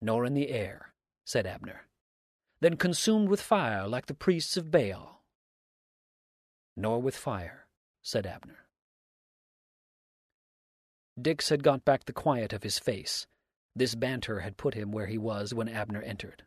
[0.00, 1.88] Nor in the air, said Abner.
[2.60, 5.24] Then consumed with fire like the priests of Baal?
[6.76, 7.66] Nor with fire,
[8.00, 8.66] said Abner.
[11.20, 13.26] Dix had got back the quiet of his face.
[13.74, 16.44] This banter had put him where he was when Abner entered.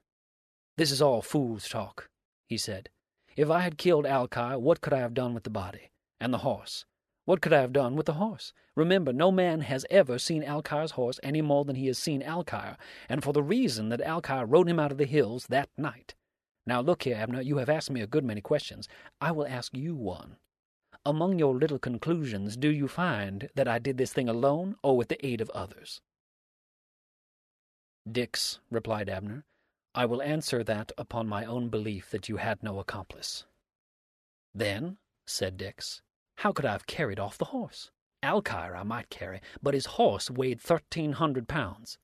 [0.77, 2.09] This is all fool's talk,
[2.47, 2.89] he said.
[3.36, 5.91] If I had killed Alkire, what could I have done with the body?
[6.19, 6.86] And the horse?
[7.26, 8.54] What could I have done with the horse?
[8.76, 12.76] Remember, no man has ever seen Alkire's horse any more than he has seen Alkire,
[13.08, 16.15] and for the reason that Alkire rode him out of the hills that night.
[16.65, 18.88] Now look here, Abner, you have asked me a good many questions.
[19.22, 20.38] I will ask you one.
[21.06, 25.10] Among your little conclusions, do you find that I did this thing alone or with
[25.10, 26.02] the aid of others?
[28.10, 29.46] Dix, replied Abner,
[29.95, 33.45] I will answer that upon my own belief that you had no accomplice.
[34.53, 36.01] Then, said Dix,
[36.38, 37.91] how could I have carried off the horse?
[38.23, 41.97] Alkire I might carry, but his horse weighed thirteen hundred pounds.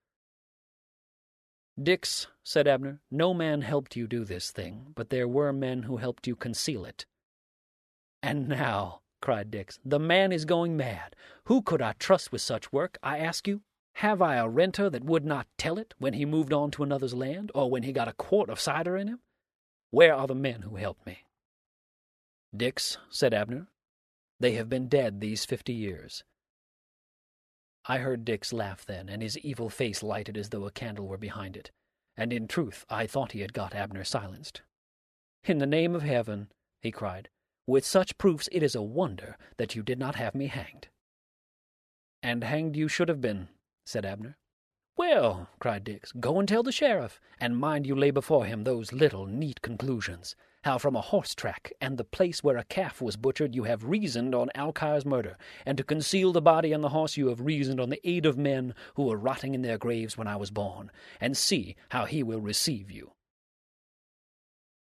[1.82, 5.97] Dix, said Abner, no man helped you do this thing, but there were men who
[5.97, 7.06] helped you conceal it.
[8.21, 11.15] And now, cried Dix, the man is going mad.
[11.45, 13.62] Who could I trust with such work, I ask you?
[13.95, 17.13] Have I a renter that would not tell it when he moved on to another's
[17.13, 19.19] land, or when he got a quart of cider in him?
[19.91, 21.25] Where are the men who helped me?
[22.56, 23.67] Dix, said Abner,
[24.39, 26.23] they have been dead these fifty years.
[27.86, 31.17] I heard Dix laugh then, and his evil face lighted as though a candle were
[31.17, 31.71] behind it,
[32.15, 34.62] and in truth I thought he had got Abner silenced.
[35.43, 37.30] In the name of heaven, he cried,
[37.67, 40.88] with such proofs it is a wonder that you did not have me hanged.
[42.21, 43.49] And hanged you should have been,
[43.89, 44.38] said Abner.
[44.95, 48.93] Well, cried Dix, go and tell the sheriff, and mind you lay before him those
[48.93, 53.15] little neat conclusions how from a horse track and the place where a calf was
[53.15, 57.17] butchered you have reasoned on Alkire's murder, and to conceal the body and the horse
[57.17, 60.28] you have reasoned on the aid of men who were rotting in their graves when
[60.28, 63.12] I was born, and see how he will receive you.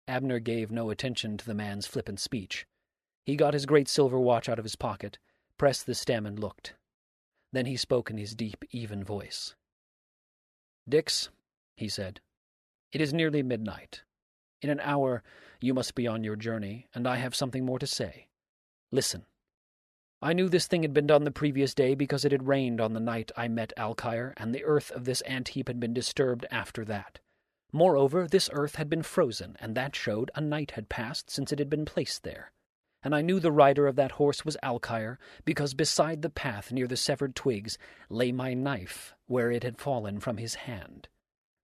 [0.07, 2.65] Abner gave no attention to the man's flippant speech.
[3.25, 5.17] He got his great silver watch out of his pocket,
[5.57, 6.75] pressed the stem, and looked.
[7.51, 9.55] Then he spoke in his deep, even voice.
[10.87, 11.29] Dix,
[11.75, 12.21] he said,
[12.91, 14.03] it is nearly midnight.
[14.61, 15.21] In an hour
[15.59, 18.27] you must be on your journey, and I have something more to say.
[18.91, 19.25] Listen.
[20.21, 22.93] I knew this thing had been done the previous day because it had rained on
[22.93, 26.45] the night I met Alkire, and the earth of this ant heap had been disturbed
[26.49, 27.19] after that.
[27.71, 31.59] Moreover, this earth had been frozen, and that showed a night had passed since it
[31.59, 32.51] had been placed there.
[33.03, 36.87] And I knew the rider of that horse was Alkire, because beside the path near
[36.87, 37.77] the severed twigs
[38.09, 41.07] lay my knife where it had fallen from his hand.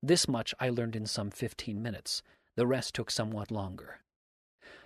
[0.02, 2.22] This much I learned in some fifteen minutes,
[2.56, 4.00] the rest took somewhat longer.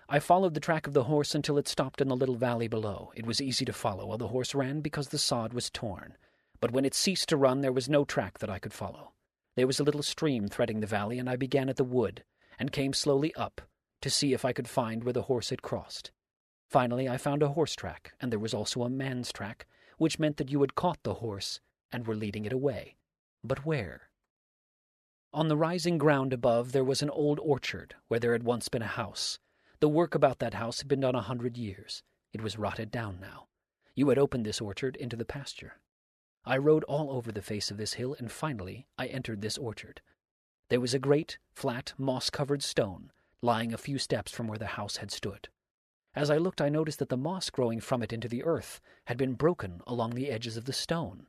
[0.08, 3.12] I followed the track of the horse until it stopped in the little valley below.
[3.14, 6.16] It was easy to follow while the horse ran because the sod was torn.
[6.62, 9.12] But when it ceased to run, there was no track that I could follow.
[9.56, 12.24] There was a little stream threading the valley, and I began at the wood,
[12.58, 13.62] and came slowly up
[14.02, 16.12] to see if I could find where the horse had crossed.
[16.70, 19.66] Finally, I found a horse track, and there was also a man's track,
[19.98, 21.60] which meant that you had caught the horse
[21.92, 22.98] and were leading it away.
[23.44, 24.10] But where?
[25.34, 28.82] On the rising ground above there was an old orchard where there had once been
[28.82, 29.40] a house.
[29.80, 32.04] The work about that house had been done a hundred years.
[32.34, 33.48] It was rotted down now.
[33.96, 35.80] You had opened this orchard into the pasture.
[36.46, 40.02] I rode all over the face of this hill, and finally I entered this orchard.
[40.70, 44.66] There was a great, flat, moss covered stone lying a few steps from where the
[44.66, 45.48] house had stood.
[46.18, 49.18] As I looked, I noticed that the moss growing from it into the earth had
[49.18, 51.28] been broken along the edges of the stone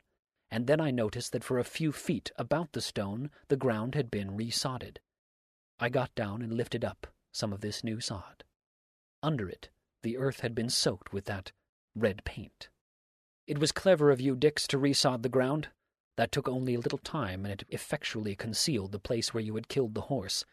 [0.50, 4.10] and then I noticed that for a few feet about the stone the ground had
[4.10, 4.98] been resodded.
[5.78, 8.44] I got down and lifted up some of this new sod.
[9.22, 9.68] Under it,
[10.02, 11.52] the earth had been soaked with that
[11.94, 12.68] red paint.
[13.46, 15.68] It was clever of you, Dix, to resod the ground.
[16.16, 19.68] That took only a little time, and it effectually concealed the place where you had
[19.68, 20.44] killed the horse.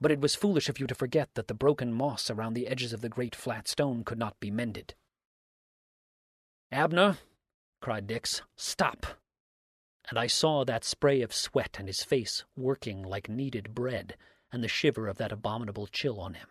[0.00, 2.92] But it was foolish of you to forget that the broken moss around the edges
[2.92, 4.94] of the great flat stone could not be mended.
[6.72, 7.18] Abner,
[7.80, 9.06] cried Dix, stop
[10.10, 14.16] and I saw that spray of sweat and his face working like kneaded bread,
[14.52, 16.48] and the shiver of that abominable chill on him.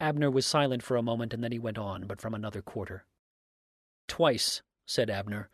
[0.00, 3.04] Abner was silent for a moment, and then he went on, but from another quarter.
[4.08, 5.48] Twice, said Abner,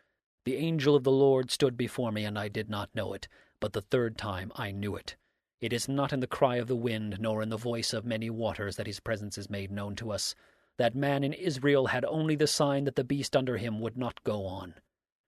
[0.45, 3.27] the angel of the Lord stood before me, and I did not know it,
[3.59, 5.15] but the third time I knew it.
[5.61, 8.29] It is not in the cry of the wind, nor in the voice of many
[8.29, 10.35] waters that his presence is made known to us.
[10.77, 14.23] That man in Israel had only the sign that the beast under him would not
[14.23, 14.75] go on.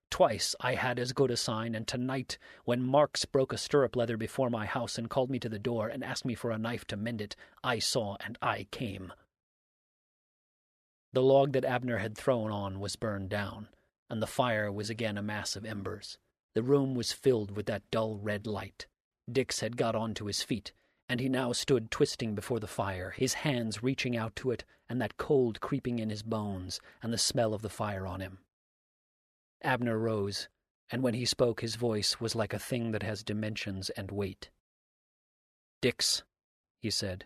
[0.09, 4.17] Twice I had as good a sign, and tonight, when Marks broke a stirrup leather
[4.17, 6.85] before my house and called me to the door and asked me for a knife
[6.85, 9.13] to mend it, I saw and I came.
[11.13, 13.69] The log that Abner had thrown on was burned down,
[14.09, 16.17] and the fire was again a mass of embers.
[16.53, 18.87] The room was filled with that dull red light.
[19.31, 20.71] Dix had got on to his feet,
[21.09, 25.01] and he now stood twisting before the fire, his hands reaching out to it, and
[25.01, 28.39] that cold creeping in his bones, and the smell of the fire on him.
[29.61, 30.47] Abner rose,
[30.89, 34.49] and when he spoke his voice was like a thing that has dimensions and weight.
[35.81, 36.23] Dix,
[36.79, 37.25] he said,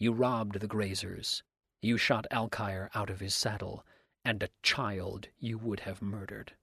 [0.00, 1.42] you robbed the grazers.
[1.82, 3.84] You shot Alkire out of his saddle,
[4.24, 6.54] and a child you would have murdered.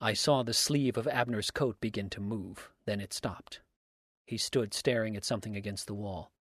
[0.00, 3.60] I saw the sleeve of Abner's coat begin to move, then it stopped.
[4.26, 6.32] He stood staring at something against the wall.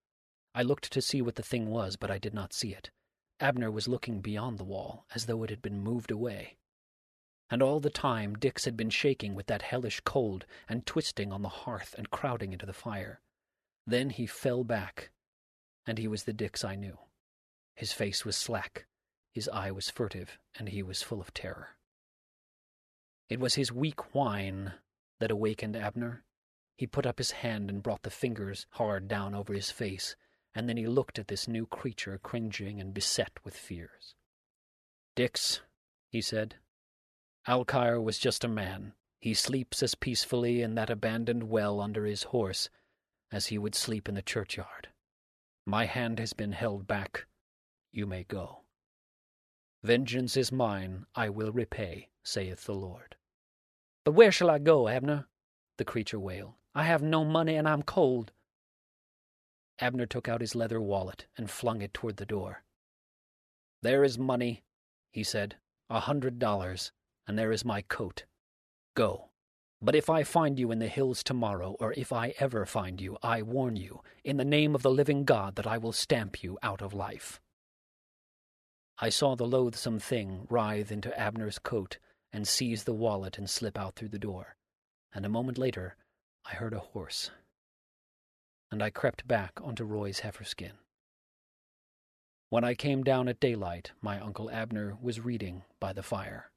[0.53, 2.91] I looked to see what the thing was, but I did not see it.
[3.39, 6.57] Abner was looking beyond the wall, as though it had been moved away.
[7.49, 11.41] And all the time Dix had been shaking with that hellish cold and twisting on
[11.41, 13.21] the hearth and crowding into the fire.
[13.85, 15.11] Then he fell back,
[15.85, 16.97] and he was the Dix I knew.
[17.75, 18.85] His face was slack,
[19.31, 21.74] his eye was furtive, and he was full of terror.
[23.29, 24.73] It was his weak whine
[25.19, 26.23] that awakened Abner.
[26.77, 30.15] He put up his hand and brought the fingers hard down over his face,
[30.53, 34.15] and then he looked at this new creature cringing and beset with fears.
[35.15, 35.61] Dix,
[36.09, 36.55] he said,
[37.47, 38.93] Alkire was just a man.
[39.19, 42.69] He sleeps as peacefully in that abandoned well under his horse
[43.31, 44.89] as he would sleep in the churchyard.
[45.65, 47.25] My hand has been held back
[47.95, 48.59] you may go.
[49.81, 53.15] Vengeance is mine, I will repay, saith the Lord.
[54.03, 55.27] But where shall I go, Abner?
[55.77, 56.53] the creature wailed.
[56.73, 58.31] I have no money and I'm cold.
[59.79, 62.63] Abner took out his leather wallet and flung it toward the door.
[63.81, 64.63] There is money,
[65.11, 65.57] he said,
[65.89, 66.91] a hundred dollars,
[67.27, 68.23] and there is my coat.
[68.95, 69.29] Go.
[69.81, 73.17] But if I find you in the hills tomorrow, or if I ever find you,
[73.21, 76.57] I warn you, in the name of the living God, that I will stamp you
[76.63, 77.41] out of life.
[78.97, 81.97] I saw the loathsome thing writhe into Abner's coat
[82.35, 84.57] and seize the wallet and slip out through the door,
[85.13, 85.95] and a moment later
[86.45, 87.31] I heard a horse,
[88.69, 90.73] and I crept back onto Roy's heifer skin.
[92.49, 96.51] When I came down at daylight, my Uncle Abner was reading by the fire.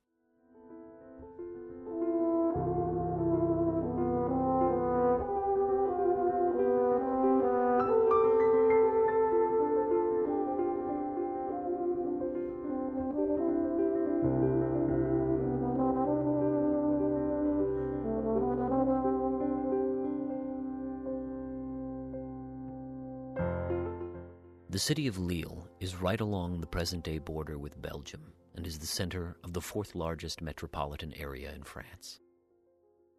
[24.70, 28.20] The city of Lille is right along the present day border with Belgium
[28.54, 32.20] and is the center of the fourth largest metropolitan area in France.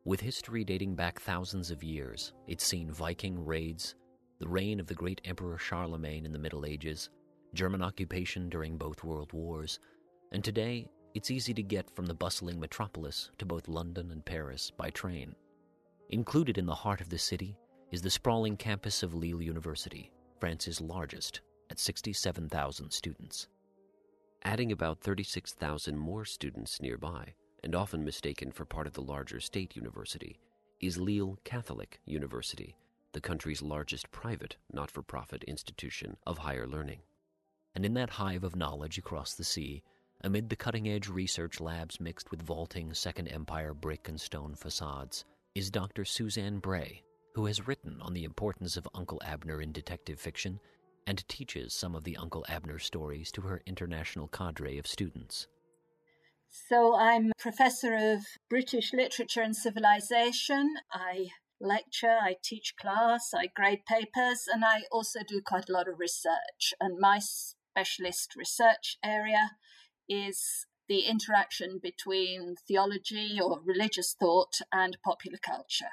[0.06, 3.96] With history dating back thousands of years, it's seen Viking raids,
[4.38, 7.10] the reign of the great Emperor Charlemagne in the Middle Ages,
[7.56, 9.80] German occupation during both World Wars,
[10.32, 14.72] and today it's easy to get from the bustling metropolis to both London and Paris
[14.78, 15.34] by train.
[16.12, 17.58] Included in the heart of the city
[17.90, 23.48] is the sprawling campus of Lille University, France's largest at 67,000 students.
[24.44, 29.76] Adding about 36,000 more students nearby, and often mistaken for part of the larger state
[29.76, 30.40] university,
[30.80, 32.78] is Lille Catholic University,
[33.12, 37.00] the country's largest private not for profit institution of higher learning.
[37.76, 39.84] And in that hive of knowledge across the sea,
[40.22, 45.26] amid the cutting edge research labs mixed with vaulting Second Empire brick and stone facades,
[45.54, 46.06] is Dr.
[46.06, 50.60] Suzanne Bray, who has written on the importance of Uncle Abner in detective fiction
[51.08, 55.48] and teaches some of the Uncle Abner stories to her international cadre of students.
[56.50, 60.76] So, I'm a professor of British literature and civilization.
[60.92, 61.30] I
[61.62, 66.00] lecture, I teach class, I grade papers, and I also do quite a lot of
[66.00, 66.74] research.
[66.80, 69.52] And my specialist research area
[70.08, 75.92] is the interaction between theology or religious thought and popular culture.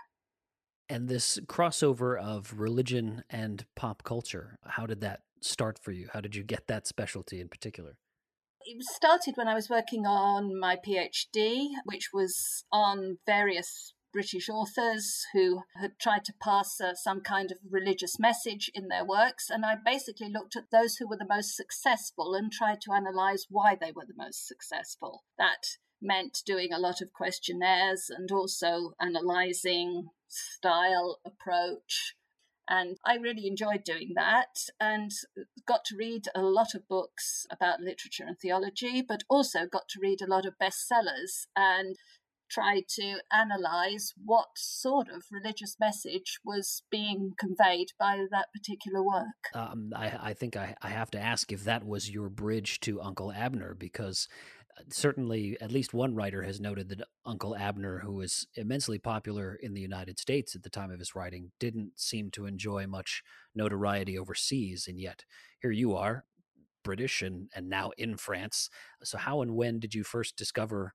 [0.89, 6.09] And this crossover of religion and pop culture, how did that start for you?
[6.12, 7.97] How did you get that specialty in particular?
[8.64, 15.26] It started when I was working on my PhD, which was on various British authors
[15.34, 19.51] who had tried to pass uh, some kind of religious message in their works.
[19.51, 23.47] And I basically looked at those who were the most successful and tried to analyze
[23.51, 25.24] why they were the most successful.
[25.37, 25.66] That
[26.01, 32.14] meant doing a lot of questionnaires and also analyzing style, approach.
[32.68, 35.12] And I really enjoyed doing that and
[35.66, 40.01] got to read a lot of books about literature and theology, but also got to
[40.03, 41.97] read a lot of bestsellers and
[42.51, 49.53] try to analyze what sort of religious message was being conveyed by that particular work.
[49.55, 53.01] Um, I, I, think I, I have to ask if that was your bridge to
[53.01, 54.28] Uncle Abner, because
[54.91, 59.74] certainly at least one writer has noted that Uncle Abner, who was immensely popular in
[59.74, 63.22] the United States at the time of his writing, didn't seem to enjoy much
[63.55, 64.87] notoriety overseas.
[64.89, 65.24] And yet
[65.61, 66.24] here you are,
[66.85, 68.70] British and, and now in France.
[69.03, 70.93] So, how and when did you first discover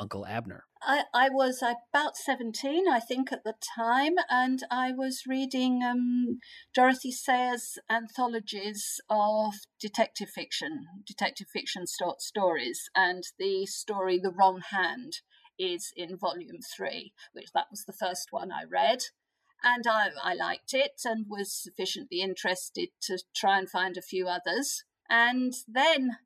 [0.00, 0.64] Uncle Abner?
[0.82, 6.40] I, I was about 17, I think, at the time, and I was reading um,
[6.74, 14.60] Dorothy Sayers' anthologies of detective fiction, detective fiction st- stories, and the story The Wrong
[14.70, 15.20] Hand
[15.58, 18.98] is in volume three, which that was the first one I read.
[19.62, 24.26] And I, I liked it and was sufficiently interested to try and find a few
[24.28, 24.84] others.
[25.08, 26.18] And then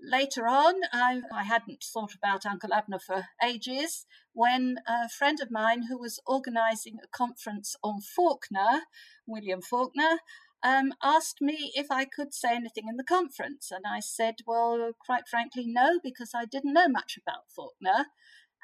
[0.00, 5.50] later on, I, I hadn't thought about Uncle Abner for ages when a friend of
[5.50, 8.82] mine who was organising a conference on Faulkner,
[9.26, 10.18] William Faulkner,
[10.62, 13.70] um, asked me if I could say anything in the conference.
[13.70, 18.06] And I said, well, quite frankly, no, because I didn't know much about Faulkner.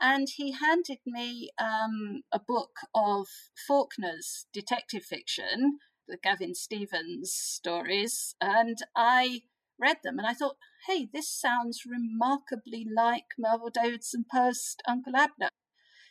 [0.01, 3.28] And he handed me um, a book of
[3.68, 5.78] Faulkner's detective fiction,
[6.09, 9.43] the Gavin Stevens stories, and I
[9.78, 10.56] read them and I thought,
[10.86, 15.50] hey, this sounds remarkably like Melville Davisson Post Uncle Abner.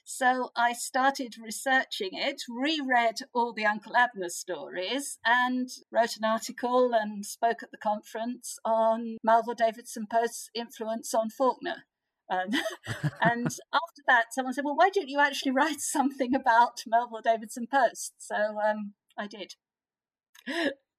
[0.03, 6.91] So I started researching it, reread all the Uncle Abner stories, and wrote an article
[6.93, 11.83] and spoke at the conference on Melville Davisson Post's influence on Faulkner.
[12.29, 12.49] Um,
[13.21, 17.67] and after that, someone said, Well, why don't you actually write something about Melville Davisson
[17.69, 18.13] Post?
[18.17, 19.53] So um, I did.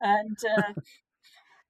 [0.00, 0.72] And uh,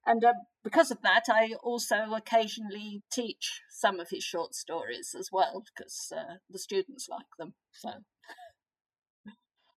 [0.05, 0.33] and uh,
[0.63, 6.11] because of that, I also occasionally teach some of his short stories as well, because
[6.15, 7.53] uh, the students like them.
[7.71, 7.89] So.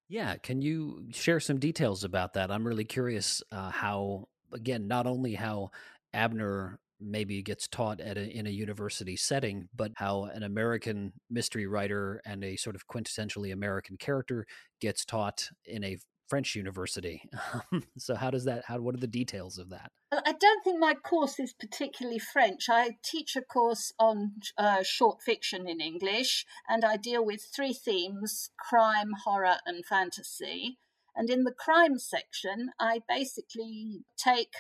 [0.09, 2.51] Yeah, can you share some details about that?
[2.51, 5.71] I'm really curious uh, how, again, not only how
[6.15, 11.67] Abner maybe gets taught at a, in a university setting, but how an American mystery
[11.67, 14.47] writer and a sort of quintessentially American character
[14.81, 15.99] gets taught in a
[16.29, 17.23] French university.
[17.99, 18.65] so how does that?
[18.67, 19.91] How what are the details of that?
[20.13, 22.69] I don't think my course is particularly French.
[22.71, 27.73] I teach a course on uh, short fiction in English, and I deal with three
[27.73, 30.79] themes: crime, horror, and fantasy.
[31.15, 34.53] And in the crime section, I basically take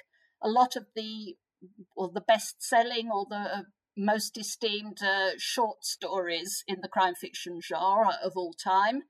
[0.43, 1.37] a lot of the
[1.97, 3.63] or the best-selling or the uh,
[3.97, 9.03] most esteemed uh, short stories in the crime fiction genre of all time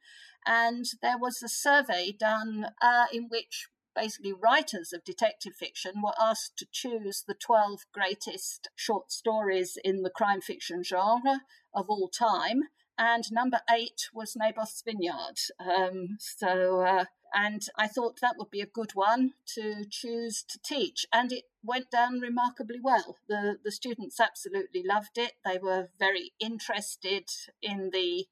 [0.47, 6.15] and there was a survey done uh, in which basically writers of detective fiction were
[6.21, 11.41] asked to choose the 12 greatest short stories in the crime fiction genre
[11.75, 12.65] of all time.
[12.99, 15.39] And number eight was Naboth's Vineyard.
[15.61, 20.59] Um, so uh, and I thought that would be a good one to choose to
[20.65, 21.05] teach.
[21.13, 23.17] And it went down remarkably well.
[23.29, 25.33] The, the students absolutely loved it.
[25.45, 27.29] They were very interested
[27.63, 28.27] in the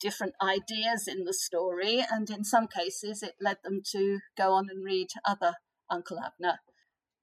[0.00, 4.68] different ideas in the story, and in some cases, it led them to go on
[4.70, 5.54] and read other
[5.90, 6.60] Uncle Abner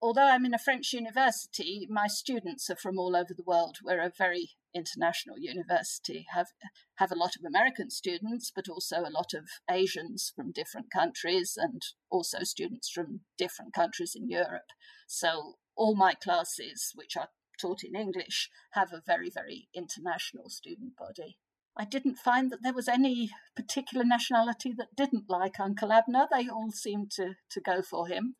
[0.02, 3.78] although I'm in a French university, my students are from all over the world.
[3.84, 6.26] We're a very international university.
[6.34, 6.48] Have
[6.96, 11.58] have a lot of American students, but also a lot of Asians from different countries,
[11.58, 14.72] and also students from different countries in Europe.
[15.08, 17.30] So all my classes, which are
[17.60, 21.38] taught in English, have a very very international student body.
[21.80, 26.28] I didn't find that there was any particular nationality that didn't like Uncle Abner.
[26.32, 28.36] They all seemed to, to go for him.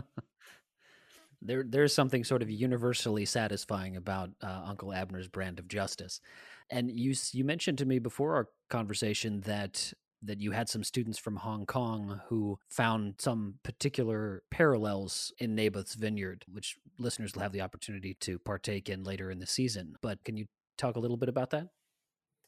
[1.41, 6.21] there, there's something sort of universally satisfying about uh, Uncle Abner's brand of justice.
[6.69, 11.17] And you, you mentioned to me before our conversation that that you had some students
[11.17, 17.53] from Hong Kong who found some particular parallels in Naboth's Vineyard, which listeners will have
[17.53, 19.95] the opportunity to partake in later in the season.
[20.01, 20.47] But can you
[20.77, 21.69] talk a little bit about that?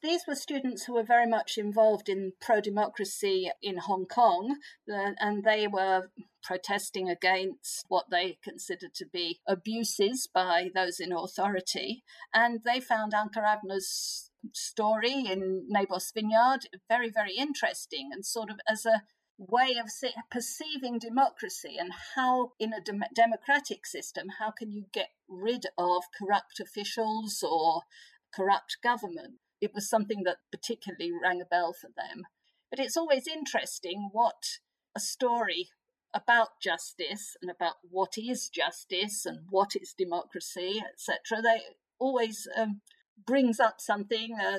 [0.04, 4.58] These were students who were very much involved in pro democracy in Hong Kong,
[4.92, 6.10] uh, and they were
[6.42, 12.04] protesting against what they considered to be abuses by those in authority.
[12.34, 18.60] And they found Uncle Abner's story in Naboth's Vineyard very, very interesting and sort of
[18.68, 19.04] as a
[19.38, 19.90] way of
[20.32, 26.04] perceiving democracy and how in a dem- democratic system how can you get rid of
[26.18, 27.84] corrupt officials or
[28.34, 32.24] corrupt government it was something that particularly rang a bell for them.
[32.70, 34.60] But it's always interesting what
[34.96, 35.70] a story
[36.14, 41.62] about justice and about what is justice and what is democracy, etc., they
[42.00, 42.82] always um,
[43.26, 44.58] brings up something, uh,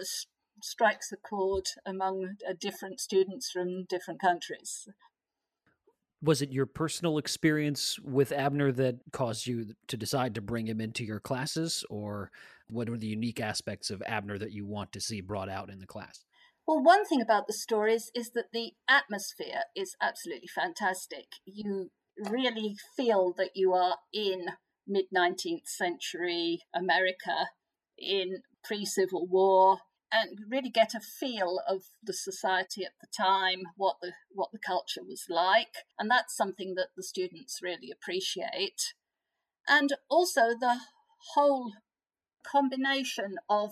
[0.62, 4.88] strikes a chord among uh, different students from different countries.
[6.22, 10.80] Was it your personal experience with Abner that caused you to decide to bring him
[10.80, 12.30] into your classes, or
[12.70, 15.80] what are the unique aspects of Abner that you want to see brought out in
[15.80, 16.24] the class?
[16.66, 21.26] Well, one thing about the stories is that the atmosphere is absolutely fantastic.
[21.44, 24.46] You really feel that you are in
[24.86, 27.48] mid 19th century America,
[27.98, 29.78] in pre Civil War,
[30.12, 34.58] and really get a feel of the society at the time, what the what the
[34.58, 38.94] culture was like, and that's something that the students really appreciate.
[39.66, 40.78] And also the
[41.34, 41.72] whole
[42.44, 43.70] combination of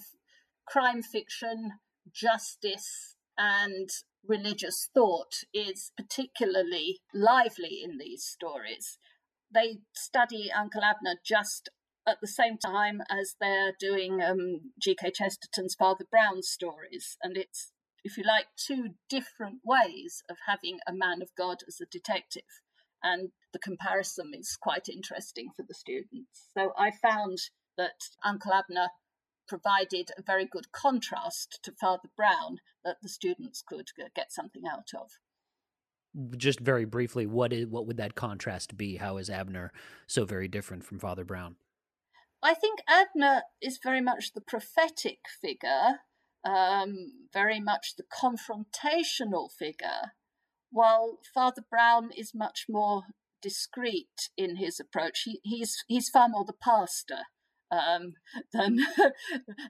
[0.66, 1.72] crime fiction,
[2.12, 3.90] justice, and
[4.26, 8.98] religious thought is particularly lively in these stories.
[9.52, 11.70] They study Uncle Abner just
[12.06, 15.12] at the same time as they're doing um, G.K.
[15.14, 17.16] Chesterton's Father Brown stories.
[17.22, 17.72] And it's,
[18.04, 22.42] if you like, two different ways of having a man of God as a detective.
[23.02, 26.48] And the comparison is quite interesting for the students.
[26.56, 27.38] So I found
[27.76, 28.88] that Uncle Abner
[29.48, 34.88] provided a very good contrast to Father Brown that the students could get something out
[34.94, 35.10] of
[36.36, 39.72] just very briefly what is what would that contrast be how is abner
[40.08, 41.54] so very different from father brown
[42.42, 46.00] I think Abner is very much the prophetic figure,
[46.44, 50.12] um, very much the confrontational figure,
[50.70, 53.02] while Father Brown is much more
[53.42, 55.22] discreet in his approach.
[55.24, 57.24] He, he's he's far more the pastor
[57.70, 58.14] um,
[58.52, 58.76] than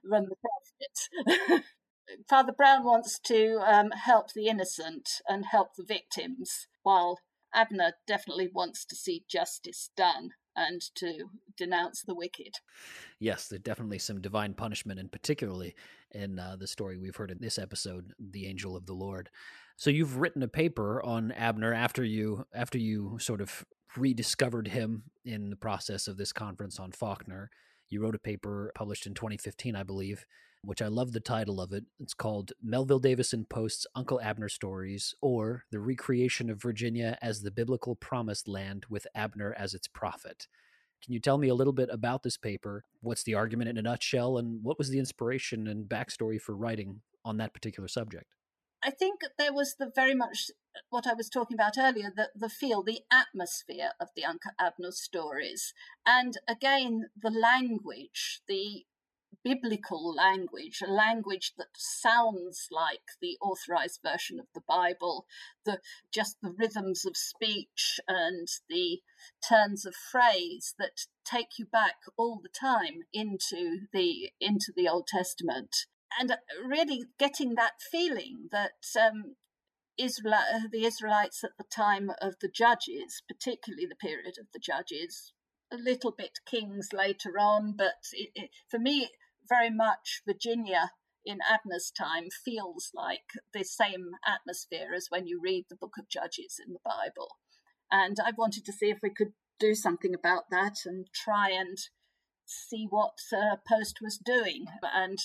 [0.05, 1.65] than the prophet.
[2.29, 7.19] Father Brown wants to um, help the innocent and help the victims, while
[7.55, 12.55] Abner definitely wants to see justice done and to denounce the wicked.
[13.19, 15.75] Yes, there's definitely some divine punishment, and particularly
[16.13, 19.31] in uh, the story we've heard in this episode, the angel of the Lord.
[19.77, 23.65] So you've written a paper on Abner after you after you sort of
[23.97, 27.51] rediscovered him in the process of this conference on Faulkner.
[27.89, 30.27] You wrote a paper published in 2015, I believe,
[30.63, 31.85] which I love the title of it.
[31.99, 37.51] It's called Melville Davisson Posts Uncle Abner Stories, or The Recreation of Virginia as the
[37.51, 40.47] Biblical Promised Land with Abner as its prophet.
[41.03, 42.85] Can you tell me a little bit about this paper?
[43.01, 47.01] What's the argument in a nutshell, and what was the inspiration and backstory for writing
[47.25, 48.35] on that particular subject?
[48.83, 52.31] I think there was the very much uh, what I was talking about earlier, the,
[52.35, 55.75] the feel, the atmosphere of the Uncle Abner stories.
[56.07, 58.85] And again, the language, the
[59.45, 65.27] biblical language, a language that sounds like the authorized version of the Bible,
[65.65, 65.81] the
[66.13, 69.01] just the rhythms of speech and the
[69.47, 75.07] turns of phrase that take you back all the time into the into the Old
[75.07, 75.87] Testament,
[76.19, 78.73] and really getting that feeling that.
[79.01, 79.37] Um,
[79.99, 85.35] Israel, the Israelites at the time of the judges, particularly the period of the judges,
[85.73, 89.11] a little bit kings later on, but it, it, for me,
[89.49, 90.93] very much Virginia
[91.25, 96.09] in Abner's time feels like the same atmosphere as when you read the book of
[96.09, 97.37] Judges in the Bible.
[97.91, 101.77] And I wanted to see if we could do something about that and try and
[102.47, 105.19] see what uh, Post was doing and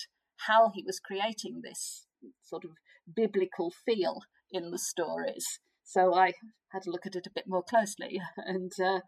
[0.48, 2.06] how he was creating this
[2.44, 2.72] sort of
[3.16, 4.22] biblical feel
[4.52, 5.60] in the stories.
[5.84, 6.34] So I
[6.72, 9.00] had a look at it a bit more closely and uh,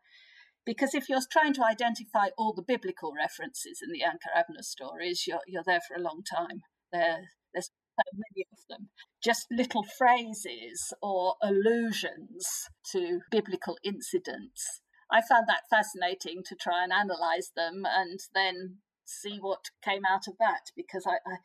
[0.67, 5.23] because if you're trying to identify all the biblical references in the Uncle Abner stories,
[5.25, 6.59] you're, you're there for a long time.
[6.91, 8.89] There, there's so many of them.
[9.23, 14.81] Just little phrases or allusions to biblical incidents.
[15.09, 20.27] I found that fascinating to try and analyze them and then see what came out
[20.27, 21.37] of that because I, I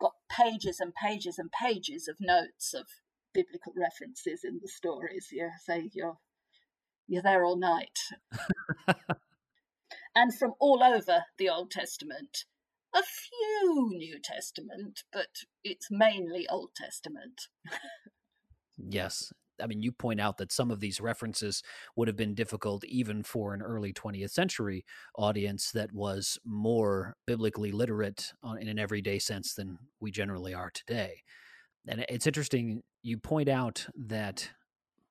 [0.00, 2.86] got pages and pages and pages of notes of
[3.34, 5.28] biblical references in the stories.
[5.30, 6.16] You say you're
[7.10, 7.98] you're there all night.
[10.14, 12.44] and from all over the Old Testament.
[12.94, 17.48] A few New Testament, but it's mainly Old Testament.
[18.76, 19.32] yes.
[19.60, 21.62] I mean, you point out that some of these references
[21.96, 24.84] would have been difficult even for an early 20th century
[25.16, 31.22] audience that was more biblically literate in an everyday sense than we generally are today.
[31.86, 34.50] And it's interesting, you point out that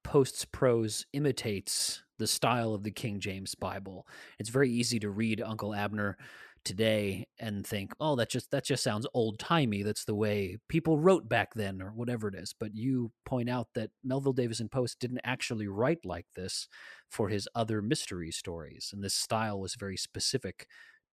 [0.03, 4.07] Post's prose imitates the style of the King James Bible.
[4.39, 6.17] It's very easy to read Uncle Abner
[6.65, 9.83] today and think, "Oh, that just that just sounds old-timey.
[9.83, 13.69] That's the way people wrote back then or whatever it is." But you point out
[13.75, 16.67] that Melville Davisson Post didn't actually write like this
[17.09, 20.67] for his other mystery stories, and this style was very specific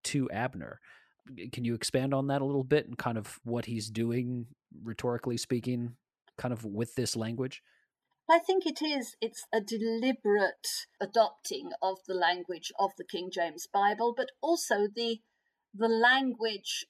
[0.05, 0.80] to Abner.
[1.53, 4.47] Can you expand on that a little bit and kind of what he's doing
[4.82, 5.97] rhetorically speaking
[6.39, 7.62] kind of with this language?
[8.29, 9.14] I think it is.
[9.20, 15.20] It's a deliberate adopting of the language of the King James Bible, but also the
[15.72, 16.87] the language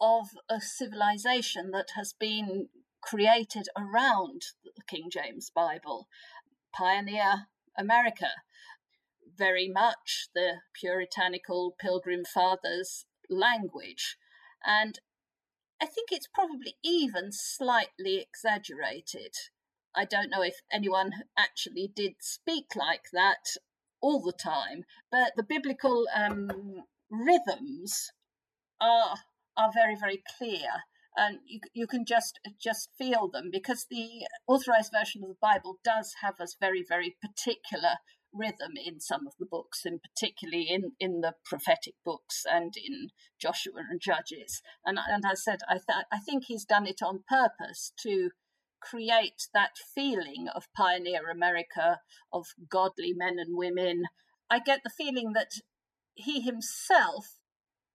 [0.00, 2.68] of a civilization that has been
[3.02, 6.08] created around the King James Bible.
[6.72, 8.30] Pioneer America,
[9.36, 14.16] very much the puritanical Pilgrim Fathers language.
[14.64, 15.00] And
[15.80, 19.34] I think it's probably even slightly exaggerated.
[19.94, 23.56] I don't know if anyone actually did speak like that
[24.00, 28.12] all the time, but the biblical um, rhythms
[28.80, 29.16] are
[29.56, 30.84] are very very clear,
[31.16, 35.78] and you you can just just feel them because the authorized version of the Bible
[35.84, 37.96] does have a very very particular
[38.32, 43.08] rhythm in some of the books, and particularly in, in the prophetic books and in
[43.40, 44.62] Joshua and Judges.
[44.84, 48.30] And and I said I th- I think he's done it on purpose to
[48.80, 52.00] create that feeling of pioneer America,
[52.32, 54.04] of godly men and women.
[54.50, 55.52] I get the feeling that
[56.14, 57.38] he himself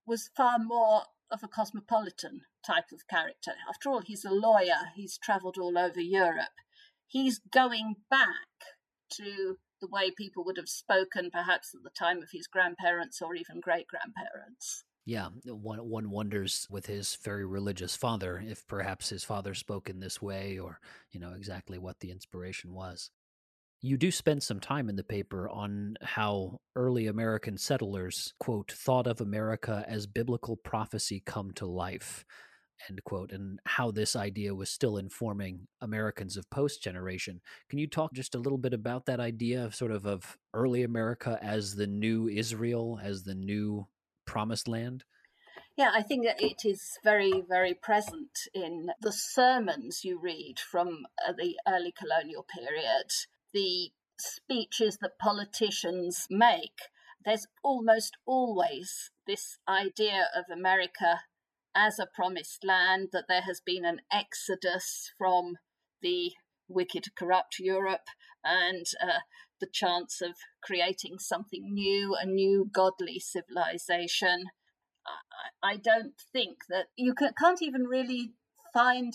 [0.06, 3.54] was far more of a cosmopolitan type of character.
[3.68, 6.56] After all, he's a lawyer, he's travelled all over Europe.
[7.08, 8.28] He's going back
[9.14, 13.36] to the way people would have spoken perhaps at the time of his grandparents or
[13.36, 14.84] even great grandparents.
[15.06, 19.90] Yeah, uh, one one wonders with his very religious father if perhaps his father spoke
[19.90, 20.80] in this way or,
[21.12, 23.12] you know, exactly what the inspiration was.
[23.82, 29.08] You do spend some time in the paper on how early American settlers, quote, thought
[29.08, 32.26] of America as biblical prophecy come to life,
[32.90, 37.42] end quote, and how this idea was still informing Americans of post generation.
[37.70, 40.84] Can you talk just a little bit about that idea of sort of of early
[40.84, 43.88] America as the new Israel, as the new
[44.26, 45.04] promised land?
[45.78, 51.06] Yeah, I think that it is very, very present in the sermons you read from
[51.28, 53.12] uh, the early colonial period,
[53.54, 56.80] the speeches that politicians make.
[57.26, 61.22] There's almost always this idea of America
[61.76, 65.58] as a promised land, that there has been an exodus from
[66.02, 66.32] the
[66.68, 68.08] wicked, corrupt Europe,
[68.44, 69.20] and uh,
[69.60, 74.46] the chance of creating something new, a new godly civilization.
[75.64, 78.34] I, I don't think that you can, can't even really
[78.74, 79.14] find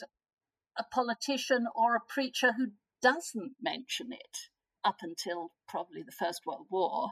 [0.78, 2.68] a politician or a preacher who
[3.02, 4.50] doesn't mention it
[4.84, 7.10] up until probably the First World War.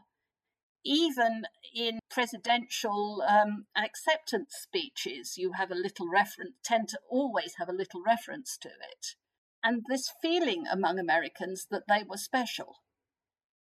[0.84, 1.42] Even
[1.74, 7.76] in presidential um, acceptance speeches, you have a little reference, tend to always have a
[7.76, 9.16] little reference to it.
[9.62, 12.76] And this feeling among Americans that they were special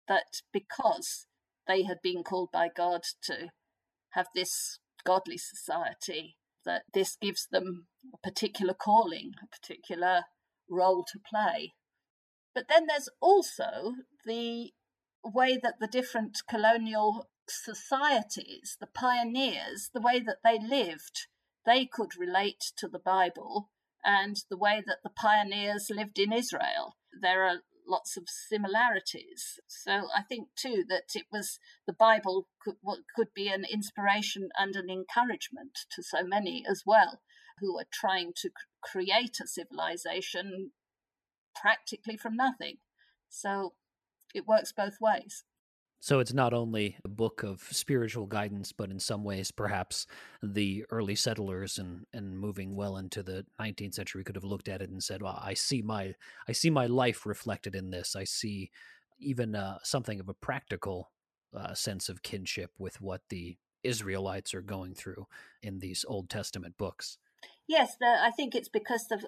[0.09, 1.26] that because
[1.66, 3.49] they had been called by God to
[4.11, 10.24] have this godly society, that this gives them a particular calling, a particular
[10.68, 11.72] role to play.
[12.55, 13.95] But then there's also
[14.26, 14.72] the
[15.24, 21.28] way that the different colonial societies, the pioneers, the way that they lived,
[21.64, 23.70] they could relate to the Bible
[24.05, 26.97] and the way that the pioneers lived in Israel.
[27.21, 29.59] There are lots of similarities.
[29.67, 32.77] So I think too that it was the Bible could
[33.17, 37.21] could be an inspiration and an encouragement to so many as well
[37.59, 38.51] who are trying to
[38.83, 40.71] create a civilization
[41.61, 42.77] practically from nothing.
[43.29, 43.75] So
[44.35, 45.45] it works both ways.
[46.03, 50.07] So it's not only a book of spiritual guidance, but in some ways, perhaps
[50.43, 54.81] the early settlers and, and moving well into the 19th century could have looked at
[54.81, 56.15] it and said, "Well, I see my
[56.49, 58.17] I see my life reflected in this.
[58.17, 58.71] I see
[59.19, 61.11] even uh, something of a practical
[61.55, 65.27] uh, sense of kinship with what the Israelites are going through
[65.63, 67.19] in these Old Testament books."
[67.71, 69.27] Yes, the, I think it's because of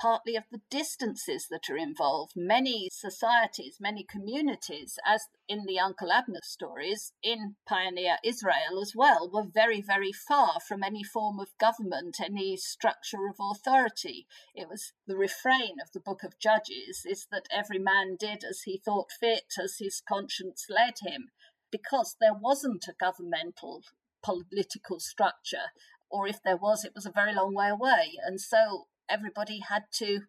[0.00, 2.32] partly of the distances that are involved.
[2.34, 9.30] Many societies, many communities, as in the Uncle Abner stories, in pioneer Israel as well,
[9.30, 14.26] were very, very far from any form of government, any structure of authority.
[14.54, 18.62] It was the refrain of the book of Judges is that every man did as
[18.62, 21.32] he thought fit, as his conscience led him,
[21.70, 23.82] because there wasn't a governmental
[24.22, 25.70] political structure
[26.10, 28.12] or if there was, it was a very long way away.
[28.24, 30.20] And so everybody had to,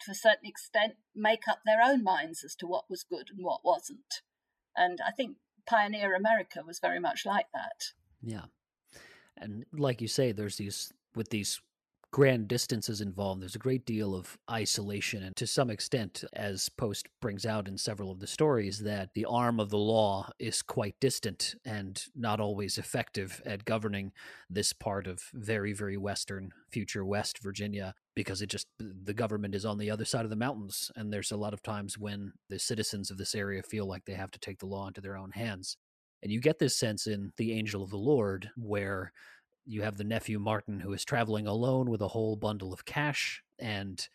[0.00, 3.44] to a certain extent, make up their own minds as to what was good and
[3.44, 4.22] what wasn't.
[4.76, 5.36] And I think
[5.66, 7.92] pioneer America was very much like that.
[8.22, 8.46] Yeah.
[9.36, 11.60] And like you say, there's these with these
[12.14, 13.42] grand distances involved.
[13.42, 17.76] There's a great deal of isolation, and to some extent, as Post brings out in
[17.76, 22.38] several of the stories, that the arm of the law is quite distant and not
[22.38, 24.12] always effective at governing
[24.48, 29.64] this part of very, very western, future West Virginia, because it just, the government is
[29.64, 30.92] on the other side of the mountains.
[30.94, 34.14] And there's a lot of times when the citizens of this area feel like they
[34.14, 35.78] have to take the law into their own hands.
[36.22, 39.12] And you get this sense in The Angel of the Lord, where
[39.66, 43.42] you have the nephew Martin who is traveling alone with a whole bundle of cash
[43.58, 44.08] and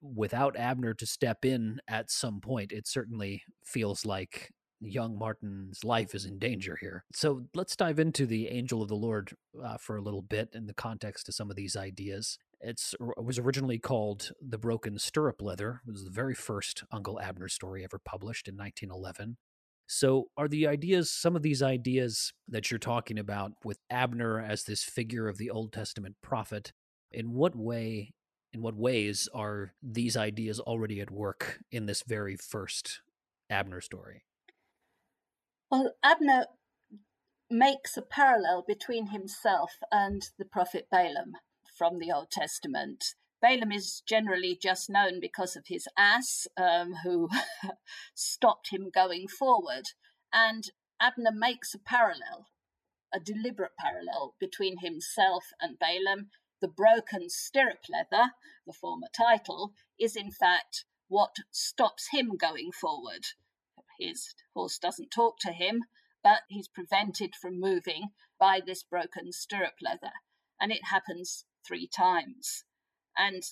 [0.00, 6.14] without Abner to step in at some point it certainly feels like young Martin's life
[6.14, 7.04] is in danger here.
[7.12, 9.32] So let's dive into the angel of the Lord
[9.62, 12.38] uh, for a little bit in the context of some of these ideas.
[12.60, 15.80] It's, it was originally called The Broken Stirrup Leather.
[15.86, 19.36] It was the very first Uncle Abner story ever published in 1911.
[19.90, 24.64] So, are the ideas, some of these ideas that you're talking about with Abner as
[24.64, 26.72] this figure of the Old Testament prophet,
[27.10, 28.12] in what way,
[28.52, 33.00] in what ways are these ideas already at work in this very first
[33.48, 34.24] Abner story?
[35.70, 36.46] Well, Abner
[37.50, 41.32] makes a parallel between himself and the prophet Balaam
[41.78, 43.14] from the Old Testament.
[43.40, 47.28] Balaam is generally just known because of his ass, um, who
[48.14, 49.90] stopped him going forward.
[50.32, 50.70] And
[51.00, 52.48] Abner makes a parallel,
[53.14, 56.30] a deliberate parallel between himself and Balaam.
[56.60, 58.32] The broken stirrup leather,
[58.66, 63.26] the former title, is in fact what stops him going forward.
[63.98, 65.84] His horse doesn't talk to him,
[66.22, 70.12] but he's prevented from moving by this broken stirrup leather.
[70.60, 72.64] And it happens three times.
[73.18, 73.42] And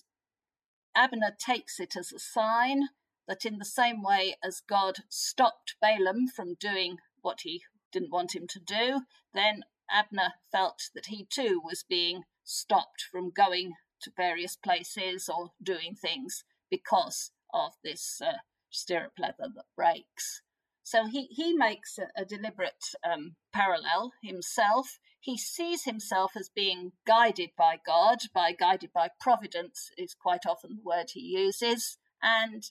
[0.95, 2.89] Abner takes it as a sign
[3.27, 7.63] that, in the same way as God stopped Balaam from doing what he
[7.93, 9.01] didn't want him to do,
[9.35, 15.51] then Abner felt that he too was being stopped from going to various places or
[15.63, 18.39] doing things because of this uh,
[18.71, 20.43] stirrup leather that breaks.
[20.83, 24.99] So he, he makes a, a deliberate um, parallel himself.
[25.27, 30.77] He sees himself as being guided by God, by guided by providence is quite often
[30.77, 32.71] the word he uses, and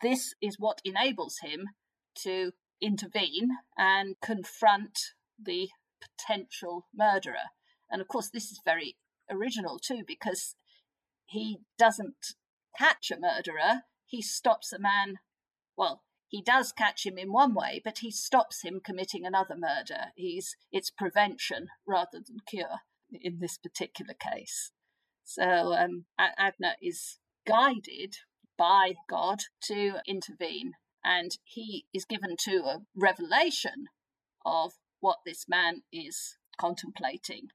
[0.00, 1.68] this is what enables him
[2.22, 4.98] to intervene and confront
[5.38, 5.68] the
[6.00, 7.50] potential murderer.
[7.90, 8.96] And of course, this is very
[9.30, 10.56] original too, because
[11.26, 12.34] he doesn't
[12.78, 15.16] catch a murderer, he stops a man,
[15.76, 20.12] well, he does catch him in one way, but he stops him committing another murder.
[20.14, 24.70] He's it's prevention rather than cure in this particular case.
[25.24, 28.14] So um, Abner is guided
[28.56, 30.74] by God to intervene,
[31.04, 33.86] and he is given to a revelation
[34.46, 37.48] of what this man is contemplating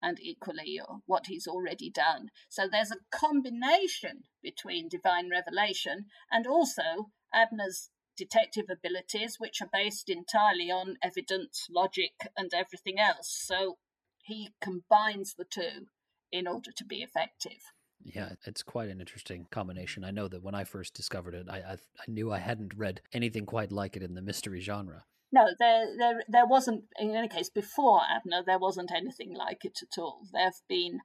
[0.00, 2.28] and equally what he's already done.
[2.48, 10.08] So there's a combination between divine revelation and also Abner's detective abilities, which are based
[10.08, 13.28] entirely on evidence, logic, and everything else.
[13.46, 13.78] So
[14.22, 15.86] he combines the two
[16.30, 17.58] in order to be effective.
[18.04, 20.04] Yeah, it's quite an interesting combination.
[20.04, 23.00] I know that when I first discovered it, I, I, I knew I hadn't read
[23.12, 25.04] anything quite like it in the mystery genre.
[25.30, 26.84] No, there, there, there wasn't.
[26.98, 30.22] In any case, before Abner, there wasn't anything like it at all.
[30.32, 31.00] There have been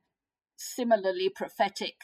[0.58, 1.96] similarly prophetic,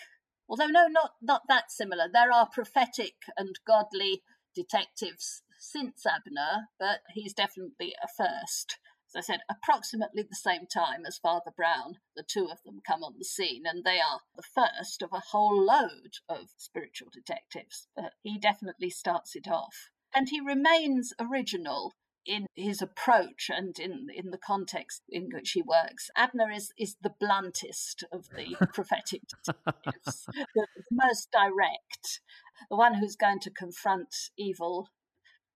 [0.48, 2.06] although no, not not that similar.
[2.12, 4.22] There are prophetic and godly
[4.54, 8.78] detectives since Abner, but he's definitely a first.
[9.16, 13.04] As I said, approximately the same time as Father Brown, the two of them come
[13.04, 17.88] on the scene, and they are the first of a whole load of spiritual detectives.
[17.96, 19.92] But he definitely starts it off.
[20.16, 21.94] And he remains original
[22.26, 26.10] in his approach and in in the context in which he works.
[26.16, 32.22] Abner is is the bluntest of the prophetic the most direct,
[32.70, 34.90] the one who's going to confront evil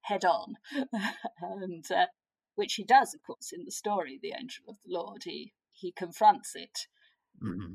[0.02, 0.56] head on,
[1.42, 2.08] and uh,
[2.56, 5.24] which he does, of course, in the story, the angel of the Lord.
[5.26, 6.88] He he confronts it.
[7.44, 7.74] Mm-hmm.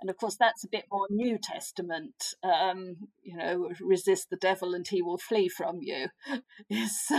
[0.00, 2.34] And of course, that's a bit more New Testament.
[2.42, 6.08] Um, you know, resist the devil and he will flee from you
[6.70, 7.10] is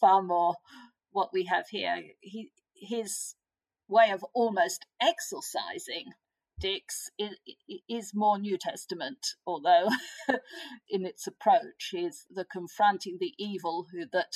[0.00, 0.54] far more
[1.10, 2.02] what we have here.
[2.20, 3.34] He, his
[3.88, 6.12] way of almost exorcising
[6.58, 7.36] Dix is,
[7.88, 9.88] is more New Testament, although
[10.88, 14.32] in its approach is the confronting the evil who that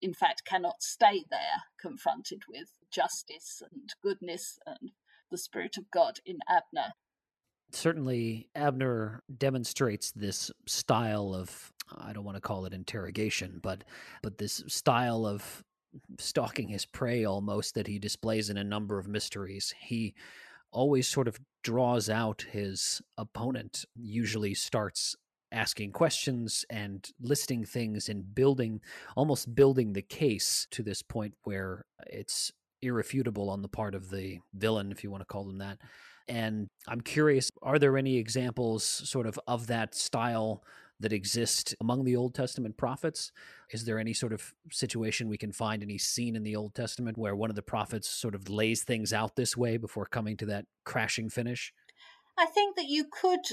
[0.00, 4.92] in fact cannot stay there confronted with justice and goodness and
[5.30, 6.92] the Spirit of God in Abner.
[7.72, 13.84] Certainly, Abner demonstrates this style of I don't want to call it interrogation, but
[14.22, 15.64] but this style of
[16.18, 19.74] stalking his prey almost that he displays in a number of mysteries.
[19.80, 20.14] He
[20.72, 25.16] always sort of draws out his opponent, usually starts
[25.52, 28.80] asking questions and listing things and building
[29.16, 32.52] almost building the case to this point where it's
[32.82, 35.78] irrefutable on the part of the villain if you want to call them that.
[36.28, 40.64] And i'm curious are there any examples sort of of that style
[41.00, 43.32] that exist among the Old Testament prophets?
[43.70, 47.18] Is there any sort of situation we can find any scene in the Old Testament
[47.18, 50.46] where one of the prophets sort of lays things out this way before coming to
[50.46, 51.72] that crashing finish?
[52.38, 53.44] I think that you could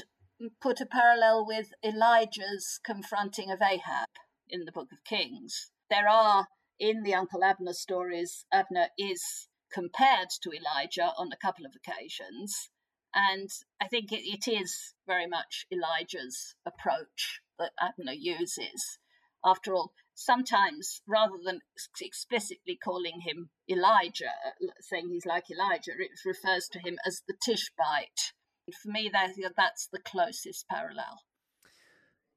[0.41, 4.07] mm, put a parallel with Elijah's confronting of Ahab
[4.49, 5.71] in the book of Kings.
[5.89, 6.47] There are,
[6.79, 12.69] in the Uncle Abner stories, Abner is compared to Elijah on a couple of occasions.
[13.13, 13.49] And
[13.81, 18.99] I think it, it is very much Elijah's approach that uh, Abner uses.
[19.45, 21.59] After all, sometimes rather than
[22.01, 27.33] explicitly calling him Elijah, uh, saying he's like Elijah, it refers to him as the
[27.43, 28.33] Tishbite.
[28.81, 31.21] For me, that, that's the closest parallel.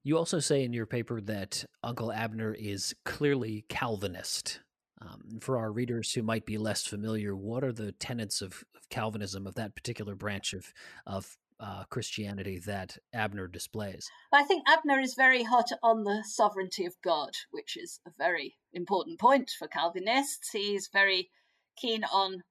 [0.02, 4.60] You also say in your paper that Uncle Abner is clearly Calvinist.
[5.00, 8.88] Um, for our readers who might be less familiar, what are the tenets of, of
[8.88, 10.72] Calvinism, of that particular branch of,
[11.06, 14.08] of uh, Christianity that Abner displays?
[14.32, 18.56] I think Abner is very hot on the sovereignty of God, which is a very
[18.72, 20.52] important point for Calvinists.
[20.52, 21.30] He's very
[21.76, 22.42] keen on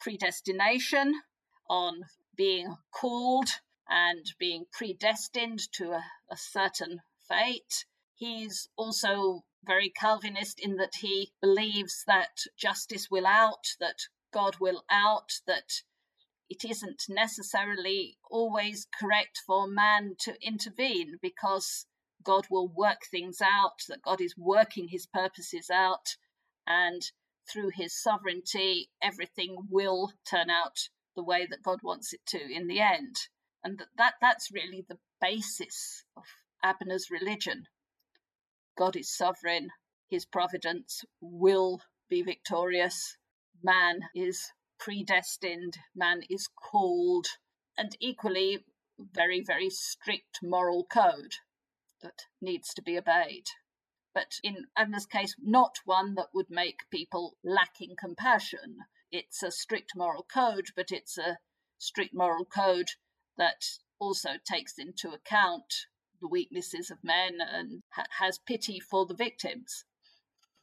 [0.00, 1.14] predestination,
[1.68, 2.02] on
[2.36, 3.48] being called
[3.88, 7.84] and being predestined to a, a certain fate.
[8.14, 14.00] He's also very Calvinist in that he believes that justice will out, that
[14.32, 15.82] God will out, that
[16.48, 21.86] it isn't necessarily always correct for man to intervene because
[22.22, 26.16] God will work things out, that God is working his purposes out,
[26.66, 27.02] and
[27.50, 32.66] through his sovereignty, everything will turn out the way that God wants it to in
[32.68, 33.16] the end.
[33.64, 36.24] And that, that that's really the basis of
[36.62, 37.64] Abner's religion.
[38.76, 39.70] God is sovereign,
[40.08, 43.16] his providence will be victorious.
[43.62, 47.26] Man is predestined, man is called,
[47.76, 48.64] and equally,
[48.98, 51.36] very, very strict moral code
[52.02, 53.46] that needs to be obeyed.
[54.14, 58.78] But in Abner's case, not one that would make people lacking compassion.
[59.10, 61.38] It's a strict moral code, but it's a
[61.78, 62.90] strict moral code
[63.38, 63.64] that
[63.98, 65.86] also takes into account
[66.22, 69.84] the weaknesses of men and ha- has pity for the victims.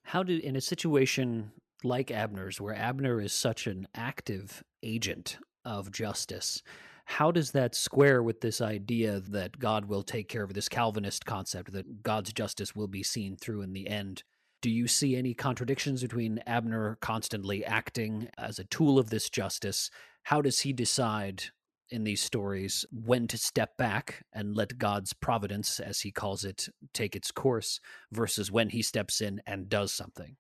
[0.05, 1.51] How do, in a situation
[1.83, 6.63] like Abner's, where Abner is such an active agent of justice,
[7.05, 11.25] how does that square with this idea that God will take care of this Calvinist
[11.25, 14.23] concept that God's justice will be seen through in the end?
[14.61, 19.89] Do you see any contradictions between Abner constantly acting as a tool of this justice?
[20.23, 21.45] How does he decide
[21.91, 26.69] in these stories when to step back and let God's providence, as he calls it,
[26.93, 27.79] take its course
[28.11, 30.37] versus when he steps in and does something?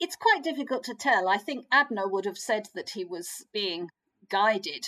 [0.00, 1.28] It's quite difficult to tell.
[1.28, 3.90] I think Abner would have said that he was being
[4.28, 4.86] guided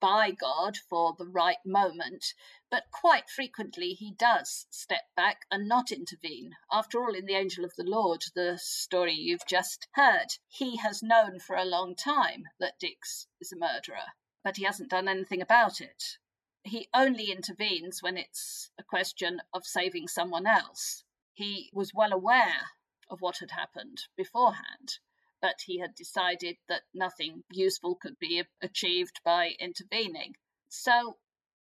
[0.00, 2.34] by God for the right moment,
[2.70, 6.52] but quite frequently he does step back and not intervene.
[6.72, 11.02] After all, in The Angel of the Lord, the story you've just heard, he has
[11.02, 15.42] known for a long time that Dix is a murderer but he hasn't done anything
[15.42, 16.18] about it.
[16.62, 21.04] He only intervenes when it's a question of saving someone else.
[21.34, 22.70] He was well aware
[23.08, 24.98] of what had happened beforehand,
[25.40, 30.34] but he had decided that nothing useful could be achieved by intervening.
[30.68, 31.16] So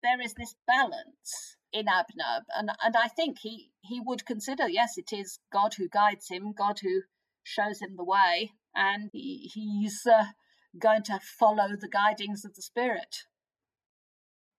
[0.01, 4.97] there is this balance in Abner, and, and I think he, he would consider yes,
[4.97, 7.01] it is God who guides him, God who
[7.43, 10.25] shows him the way, and he, he's uh,
[10.79, 13.23] going to follow the guidings of the Spirit.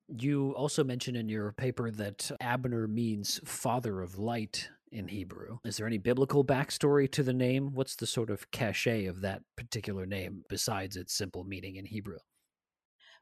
[0.08, 5.58] You also mention in your paper that Abner means father of light in Hebrew.
[5.64, 7.72] Is there any biblical backstory to the name?
[7.74, 12.18] What's the sort of cachet of that particular name besides its simple meaning in Hebrew?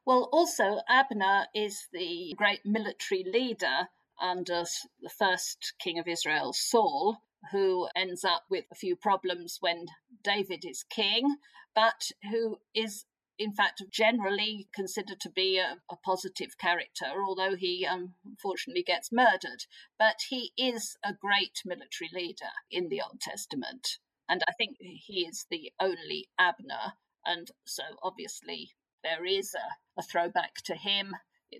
[0.05, 3.89] Well, also, Abner is the great military leader
[4.21, 4.63] under
[5.01, 7.17] the first king of Israel, Saul,
[7.51, 9.87] who ends up with a few problems when
[10.23, 11.37] David is king,
[11.75, 13.05] but who is
[13.37, 19.11] in fact generally considered to be a, a positive character, although he um, unfortunately gets
[19.11, 19.65] murdered.
[19.99, 23.99] But he is a great military leader in the Old Testament,
[24.29, 26.93] and I think he is the only Abner,
[27.25, 28.71] and so obviously
[29.03, 31.13] there is a, a throwback to him.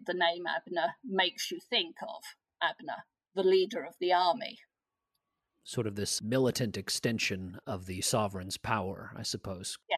[0.05, 2.24] The name Abner makes you think of
[2.63, 3.03] Abner,
[3.36, 4.59] the leader of the army.
[5.63, 9.78] sort of this militant extension of the sovereign's power, I suppose.
[9.89, 9.97] Yeah,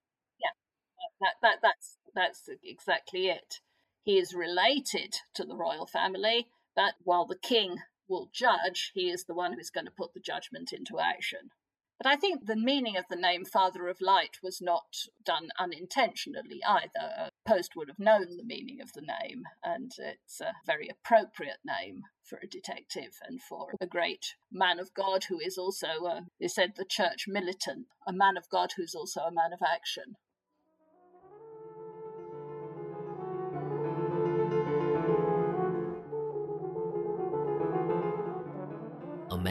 [1.21, 3.59] that, that that's that's exactly it.
[4.03, 9.25] He is related to the royal family, but while the king will judge, he is
[9.25, 11.51] the one who's going to put the judgment into action.
[11.97, 16.61] But I think the meaning of the name Father of Light was not done unintentionally
[16.63, 17.31] either.
[17.45, 22.03] Post would have known the meaning of the name, and it's a very appropriate name
[22.23, 26.47] for a detective and for a great man of God who is also, uh, they
[26.47, 30.17] said, the church militant, a man of God who's also a man of action.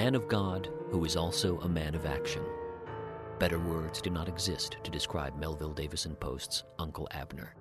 [0.07, 2.45] Man of God who is also a man of action.
[3.41, 7.57] Better words do not exist to describe Melville Davisson Post's Uncle Abner.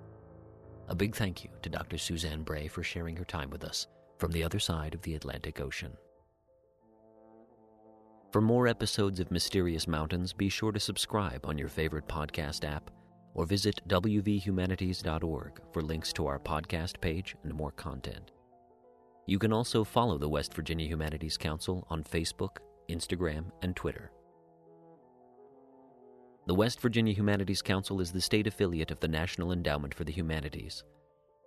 [0.86, 1.98] A big thank you to Dr.
[1.98, 3.88] Suzanne Bray for sharing her time with us
[4.20, 5.90] from the other side of the Atlantic Ocean.
[8.30, 12.92] For more episodes of Mysterious Mountains, be sure to subscribe on your favorite podcast app
[13.34, 18.30] or visit wvhumanities.org for links to our podcast page and more content.
[19.26, 22.58] You can also follow the West Virginia Humanities Council on Facebook,
[22.88, 24.12] Instagram, and Twitter.
[26.46, 30.12] The West Virginia Humanities Council is the state affiliate of the National Endowment for the
[30.12, 30.84] Humanities.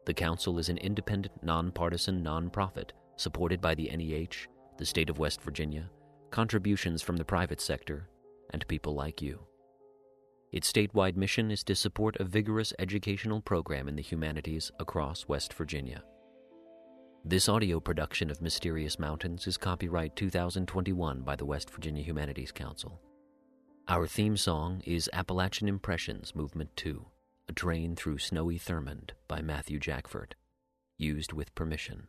[0.06, 5.42] The Council is an independent, nonpartisan nonprofit supported by the NEH, the state of West
[5.42, 5.90] Virginia,
[6.32, 8.10] contributions from the private sector,
[8.52, 9.40] and people like you.
[10.52, 15.54] Its statewide mission is to support a vigorous educational program in the humanities across West
[15.54, 16.04] Virginia.
[17.26, 23.01] This audio production of Mysterious Mountains is copyright 2021 by the West Virginia Humanities Council.
[23.89, 27.05] Our theme song is Appalachian Impressions Movement 2,
[27.49, 30.36] A Train Through Snowy Thurmond by Matthew Jackford,
[30.97, 32.07] used with permission.